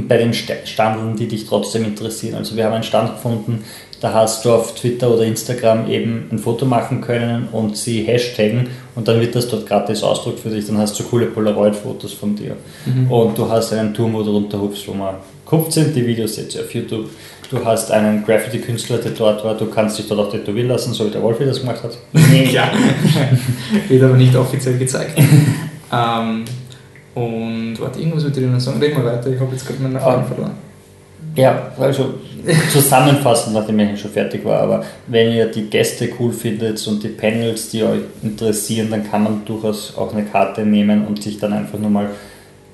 bei 0.08 0.18
den 0.18 0.34
Standeln, 0.34 1.16
die 1.16 1.28
dich 1.28 1.48
trotzdem 1.48 1.84
interessieren. 1.84 2.36
Also 2.36 2.56
wir 2.56 2.66
haben 2.66 2.74
einen 2.74 2.84
Stand 2.84 3.16
gefunden, 3.16 3.64
da 4.02 4.14
hast 4.14 4.46
du 4.46 4.52
auf 4.52 4.76
Twitter 4.76 5.12
oder 5.12 5.24
Instagram 5.24 5.90
eben 5.90 6.28
ein 6.32 6.40
Foto 6.40 6.66
machen 6.66 7.02
können 7.02 7.50
und 7.52 7.76
sie 7.76 8.04
hashtaggen 8.04 8.68
und 8.96 9.08
dann 9.08 9.20
wird 9.20 9.36
das 9.36 9.48
dort 9.48 9.68
gratis 9.68 10.04
ausdruckt 10.04 10.40
für 10.40 10.50
dich. 10.50 10.66
Dann 10.68 10.78
hast 10.78 11.00
du 11.00 11.04
coole 11.04 11.26
Polaroid-Fotos 11.28 12.14
von 12.14 12.36
dir. 12.36 12.56
Mhm. 12.86 13.12
Und 13.12 13.38
du 13.38 13.50
hast 13.50 13.74
einen 13.74 13.94
Turm, 13.94 14.14
wo 14.14 14.24
du 14.24 14.32
runterhupfst, 14.32 14.88
wo 14.88 14.94
man 14.94 15.16
kupft 15.46 15.74
sind, 15.74 15.96
die 15.96 16.06
Videos 16.06 16.38
jetzt 16.38 16.58
auf 16.60 16.74
YouTube 16.74 17.10
Du 17.50 17.66
hast 17.66 17.92
einen 17.92 18.24
Graffiti-Künstler, 18.24 19.00
der 19.00 19.12
dort 19.12 19.44
war, 19.44 19.56
du 19.56 19.66
kannst 19.66 19.98
dich 19.98 20.08
dort 20.08 20.20
auch 20.20 20.30
tätowieren 20.32 20.68
lassen, 20.68 20.94
so 20.94 21.08
wie 21.08 21.10
der 21.10 21.24
Wolfi 21.24 21.46
das 21.46 21.62
gemacht 21.62 21.82
hat. 21.82 21.98
Nee. 22.14 22.48
ja, 22.52 22.72
wird 23.88 24.04
aber 24.04 24.18
nicht 24.18 24.36
offiziell 24.36 24.78
gezeigt. 24.78 25.18
ähm, 25.92 26.46
und 27.16 27.76
warte, 27.80 28.00
irgendwas 28.00 28.24
würde 28.24 28.40
ich 28.40 28.46
noch 28.46 28.60
sagen. 28.60 28.80
Reden 28.80 28.98
wir 28.98 29.06
weiter, 29.06 29.32
ich 29.32 29.40
habe 29.40 29.52
jetzt 29.52 29.66
gerade 29.66 29.82
meine 29.82 30.00
Fragen 30.00 30.28
verloren. 30.28 30.69
Ja, 31.36 31.72
also 31.80 32.16
zusammenfassend, 32.72 33.54
nachdem 33.54 33.80
ich 33.80 34.00
schon 34.00 34.12
fertig 34.12 34.44
war, 34.46 34.62
aber 34.62 34.86
wenn 35.08 35.32
ihr 35.32 35.46
die 35.48 35.64
Gäste 35.64 36.10
cool 36.20 36.32
findet 36.32 36.86
und 36.88 37.04
die 37.04 37.10
Panels, 37.10 37.70
die 37.70 37.84
euch 37.84 38.02
interessieren, 38.24 38.88
dann 38.90 39.10
kann 39.10 39.24
man 39.24 39.46
durchaus 39.46 39.96
auch 39.98 40.14
eine 40.14 40.24
Karte 40.24 40.66
nehmen 40.66 41.06
und 41.06 41.22
sich 41.22 41.38
dann 41.38 41.54
einfach 41.54 41.78
nur 41.78 41.90
mal 41.90 42.10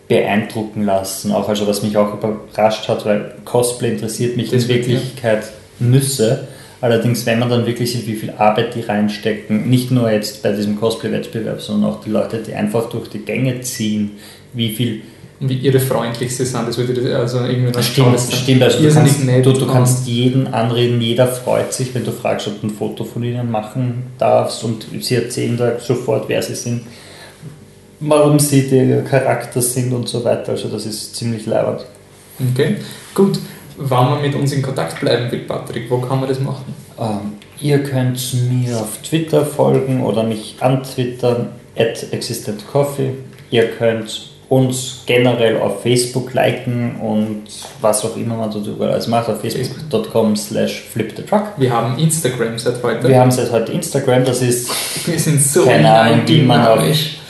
beeindrucken 0.08 0.84
lassen. 0.86 1.32
Auch 1.32 1.50
also 1.50 1.68
was 1.68 1.82
mich 1.82 1.98
auch 1.98 2.14
überrascht 2.14 2.88
hat, 2.88 3.06
weil 3.06 3.34
Cosplay 3.44 3.92
interessiert 3.92 4.38
mich 4.38 4.52
das 4.52 4.64
in 4.64 4.70
Wirklichkeit 4.70 5.44
ja. 5.44 5.88
Nüsse. 5.88 6.48
Allerdings, 6.82 7.26
wenn 7.26 7.40
man 7.40 7.50
dann 7.50 7.66
wirklich 7.66 7.92
sieht, 7.92 8.06
wie 8.06 8.16
viel 8.16 8.32
Arbeit 8.38 8.76
die 8.76 8.82
reinstecken, 8.82 9.70
nicht 9.70 9.90
nur 9.92 10.12
jetzt 10.12 10.44
bei 10.44 10.52
diesem 10.52 10.80
Cosplay-Wettbewerb, 10.80 11.62
sondern 11.62 11.92
auch 11.92 12.02
die 12.02 12.12
Leute, 12.12 12.40
die 12.40 12.54
einfach 12.54 12.90
durch 12.90 13.10
die 13.10 13.20
Gänge 13.20 13.62
ziehen, 13.62 14.12
wie 14.54 14.70
viel 14.70 15.02
wie 15.40 15.66
irre 15.66 15.80
freundlich 15.80 16.36
sie 16.36 16.46
sind. 16.46 16.68
Das 16.68 16.78
würde 16.78 17.18
also 17.18 17.40
irgendwie 17.40 17.72
noch 17.72 17.84
Stimmt, 17.84 18.20
stimmt. 18.20 18.64
Also 18.64 18.80
du 18.82 18.94
kannst, 18.94 19.20
du, 19.20 19.54
du 19.54 19.68
kannst 19.68 20.08
jeden 20.08 20.54
anreden, 20.54 21.02
jeder 21.02 21.28
freut 21.28 21.74
sich, 21.74 21.94
wenn 21.94 22.06
du 22.06 22.12
fragst, 22.12 22.48
ob 22.48 22.62
du 22.62 22.68
ein 22.68 22.70
Foto 22.70 23.04
von 23.04 23.24
ihnen 23.24 23.52
machen 23.52 24.04
darfst 24.18 24.64
und 24.64 24.86
sie 25.02 25.16
erzählen 25.16 25.58
da 25.58 25.80
sofort, 25.80 26.30
wer 26.30 26.42
sie 26.42 26.56
sind, 26.56 26.84
warum 28.00 28.40
sie 28.40 28.70
der 28.70 29.04
Charakter 29.04 29.62
sind 29.62 29.94
und 29.94 30.08
so 30.08 30.24
weiter. 30.24 30.54
Also 30.54 30.70
das 30.70 30.86
ist 30.86 31.16
ziemlich 31.16 31.46
leibend. 31.46 31.86
Okay, 32.52 32.78
gut. 33.14 33.40
Wenn 33.78 33.90
man 33.90 34.22
mit 34.22 34.34
uns 34.36 34.54
in 34.54 34.62
Kontakt 34.62 35.02
bleiben 35.02 35.30
will, 35.32 35.40
Patrick, 35.40 35.92
wo 35.92 35.98
kann 35.98 36.22
man 36.22 36.30
das 36.30 36.40
machen? 36.40 36.74
Ähm, 36.98 37.34
ihr 37.60 37.84
könnt 37.84 38.34
mir 38.50 38.78
auf 38.78 39.00
Twitter 39.00 39.46
folgen 39.46 40.02
oder 40.02 40.24
mich 40.24 40.56
antwittern, 40.62 41.50
at 41.76 42.06
existentcoffee. 42.12 43.12
Ihr 43.52 43.68
könnt 43.72 44.35
uns 44.50 45.04
generell 45.06 45.60
auf 45.60 45.82
Facebook 45.82 46.34
liken 46.34 46.98
und 47.02 47.44
was 47.82 48.06
auch 48.06 48.16
immer 48.16 48.36
man 48.36 48.52
dort 48.52 48.68
überall 48.68 48.92
alles 48.92 49.08
macht, 49.08 49.30
auf 49.30 49.42
facebook.com 49.42 50.36
slash 50.36 50.82
flipthetruck. 50.82 51.54
Wir 51.58 51.72
haben 51.72 51.98
Instagram 51.98 52.58
seit 52.58 52.82
heute. 52.84 53.08
Wir 53.08 53.20
haben 53.20 53.32
seit 53.32 53.52
heute 53.52 53.72
Instagram, 53.72 54.26
das 54.26 54.42
ist 54.42 54.70
Wir 55.08 55.20
sind 55.20 55.42
so 55.42 55.66
keine 55.66 55.92
Ahnung, 55.92 56.22
wie 56.26 56.42
man 56.42 56.66
auf. 56.68 56.80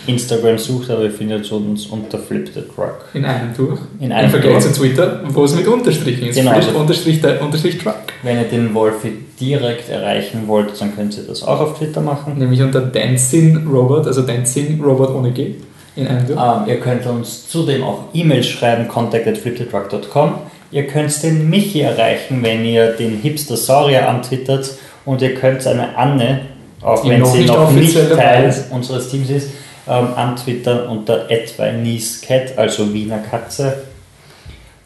Instagram 0.07 0.57
sucht, 0.57 0.91
aber 0.91 1.03
ihr 1.03 1.11
findet 1.11 1.51
uns 1.51 1.87
unter 1.87 2.19
flipthetruck. 2.19 3.09
In 3.13 3.25
einem 3.25 3.55
durch. 3.55 3.79
In 3.99 4.11
einem 4.11 4.25
Im 4.25 4.31
Vergleich 4.31 4.59
zu 4.59 4.71
Twitter, 4.71 5.21
wo 5.29 5.43
es 5.43 5.55
mit 5.55 5.67
Unterstrichen 5.67 6.27
ist. 6.27 6.35
Genau, 6.35 6.59
Flip 6.59 6.75
Unterstrich, 6.75 7.21
der 7.21 7.41
Unterstrich 7.41 7.79
Truck. 7.79 7.95
Wenn 8.21 8.37
ihr 8.37 8.43
den 8.43 8.73
Wolfi 8.73 9.13
direkt 9.39 9.89
erreichen 9.89 10.43
wollt, 10.47 10.79
dann 10.79 10.95
könnt 10.95 11.17
ihr 11.17 11.23
das 11.23 11.43
auch 11.43 11.59
auf 11.59 11.77
Twitter 11.77 12.01
machen. 12.01 12.37
Nämlich 12.37 12.61
unter 12.61 12.81
Dancing 12.81 13.67
Robot, 13.67 14.05
also 14.05 14.21
Dancing 14.21 14.81
Robot 14.83 15.09
ohne 15.09 15.31
G. 15.31 15.55
In 15.95 16.07
einem. 16.07 16.29
Ähm, 16.29 16.67
ihr 16.67 16.79
könnt 16.79 17.05
uns 17.05 17.47
zudem 17.47 17.83
auch 17.83 18.05
E-Mails 18.13 18.47
schreiben, 18.47 18.87
contact 18.87 19.27
at 19.27 19.37
flipthetruck.com. 19.37 20.33
Ihr 20.71 20.87
könnt 20.87 21.23
den 21.23 21.49
Michi 21.49 21.81
erreichen, 21.81 22.39
wenn 22.41 22.65
ihr 22.65 22.91
den 22.93 23.17
Hipster 23.17 23.55
Saurier 23.55 24.09
antwittert 24.09 24.71
und 25.05 25.21
ihr 25.21 25.35
könnt 25.35 25.65
eine 25.67 25.97
Anne, 25.97 26.41
auch 26.81 27.07
wenn 27.07 27.23
sie 27.25 27.39
nicht 27.39 27.47
noch 27.47 27.71
nicht 27.71 27.95
Teil 27.95 28.53
unseres 28.71 29.09
Teams 29.09 29.29
ist, 29.29 29.49
ähm, 29.87 30.09
antwittern 30.15 30.87
unter 30.87 31.27
@nicecat, 31.29 32.57
also 32.57 32.93
Wiener 32.93 33.19
Katze. 33.19 33.83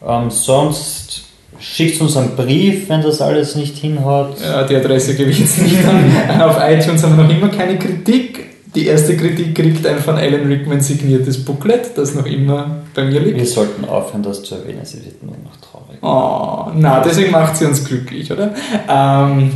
Ähm, 0.06 0.30
sonst 0.30 1.24
schickt 1.58 2.00
uns 2.00 2.16
einen 2.16 2.36
Brief, 2.36 2.88
wenn 2.88 3.02
das 3.02 3.20
alles 3.20 3.56
nicht 3.56 3.76
hinhaut. 3.76 4.40
Ja, 4.40 4.62
die 4.64 4.76
Adresse 4.76 5.14
gebe 5.14 5.30
ich 5.30 5.40
jetzt 5.40 5.60
nicht 5.60 5.84
an. 5.84 6.40
Auf 6.40 6.56
iTunes 6.60 7.02
haben 7.02 7.16
wir 7.16 7.24
noch 7.24 7.30
immer 7.30 7.48
keine 7.48 7.78
Kritik. 7.78 8.49
Die 8.74 8.86
erste 8.86 9.16
Kritik 9.16 9.54
kriegt 9.54 9.84
ein 9.86 9.98
von 9.98 10.16
Alan 10.16 10.46
Rickman 10.46 10.80
signiertes 10.80 11.44
Booklet, 11.44 11.96
das 11.96 12.14
noch 12.14 12.26
immer 12.26 12.82
bei 12.94 13.04
mir 13.04 13.20
liegt. 13.20 13.38
Wir 13.38 13.46
sollten 13.46 13.84
aufhören, 13.84 14.22
das 14.22 14.42
zu 14.44 14.54
erwähnen, 14.54 14.84
sie 14.84 15.04
wird 15.04 15.22
nur 15.22 15.34
noch 15.44 15.56
traurig. 15.56 15.98
Oh, 16.02 16.70
na, 16.76 17.00
deswegen 17.00 17.32
macht 17.32 17.56
sie 17.56 17.66
uns 17.66 17.84
glücklich, 17.84 18.30
oder? 18.30 18.54
Ähm, 18.88 19.52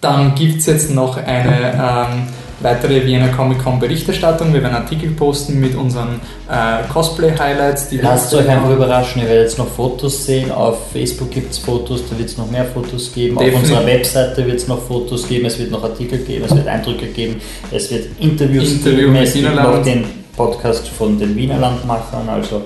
dann 0.00 0.34
gibt 0.34 0.58
es 0.58 0.66
jetzt 0.66 0.90
noch 0.90 1.16
eine 1.16 1.72
ähm, 1.72 2.26
weitere 2.64 3.04
Vienna 3.04 3.28
Comic 3.28 3.62
Con 3.62 3.78
Berichterstattung. 3.78 4.52
Wir 4.52 4.62
werden 4.62 4.74
Artikel 4.74 5.10
posten 5.10 5.60
mit 5.60 5.76
unseren 5.76 6.20
äh, 6.50 6.82
Cosplay-Highlights. 6.90 7.88
Lasst 8.00 8.34
euch 8.34 8.48
einfach 8.48 8.70
überraschen, 8.70 9.22
ihr 9.22 9.28
werdet 9.28 9.44
jetzt 9.44 9.58
noch 9.58 9.68
Fotos 9.68 10.24
sehen. 10.24 10.50
Auf 10.50 10.90
Facebook 10.92 11.30
gibt 11.30 11.52
es 11.52 11.58
Fotos, 11.58 12.02
da 12.10 12.18
wird 12.18 12.30
es 12.30 12.38
noch 12.38 12.50
mehr 12.50 12.64
Fotos 12.64 13.12
geben. 13.12 13.36
Definitiv. 13.36 13.54
Auf 13.54 13.62
unserer 13.62 13.86
Webseite 13.86 14.46
wird 14.46 14.56
es 14.56 14.66
noch 14.66 14.82
Fotos 14.82 15.28
geben, 15.28 15.44
es 15.44 15.58
wird 15.58 15.70
noch 15.70 15.84
Artikel 15.84 16.18
geben, 16.18 16.46
es 16.46 16.56
wird 16.56 16.66
Eindrücke 16.66 17.06
geben, 17.06 17.36
es 17.70 17.90
wird 17.90 18.06
Interviews 18.18 18.72
Interview 18.72 19.12
geben, 19.12 19.16
es 19.16 19.32
gibt 19.34 19.54
noch 19.54 19.82
den 19.82 20.04
Podcast 20.34 20.88
von 20.88 21.18
den 21.18 21.36
Wienerlandmachern. 21.36 22.28
Also 22.28 22.62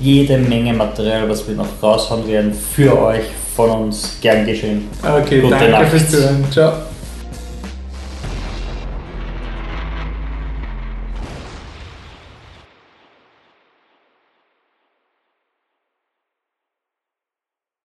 jede 0.00 0.38
Menge 0.38 0.72
Material, 0.72 1.28
was 1.28 1.46
wir 1.46 1.54
noch 1.54 1.68
raushauen 1.82 2.26
werden, 2.26 2.52
für 2.54 2.98
euch, 2.98 3.24
von 3.54 3.70
uns 3.70 4.16
gern 4.20 4.46
geschehen. 4.46 4.88
Okay, 5.02 5.40
Gute 5.40 5.54
danke 5.54 5.70
Nacht. 5.70 5.88
fürs 5.88 6.10
Zuhören. 6.10 6.44
Ciao. 6.50 6.72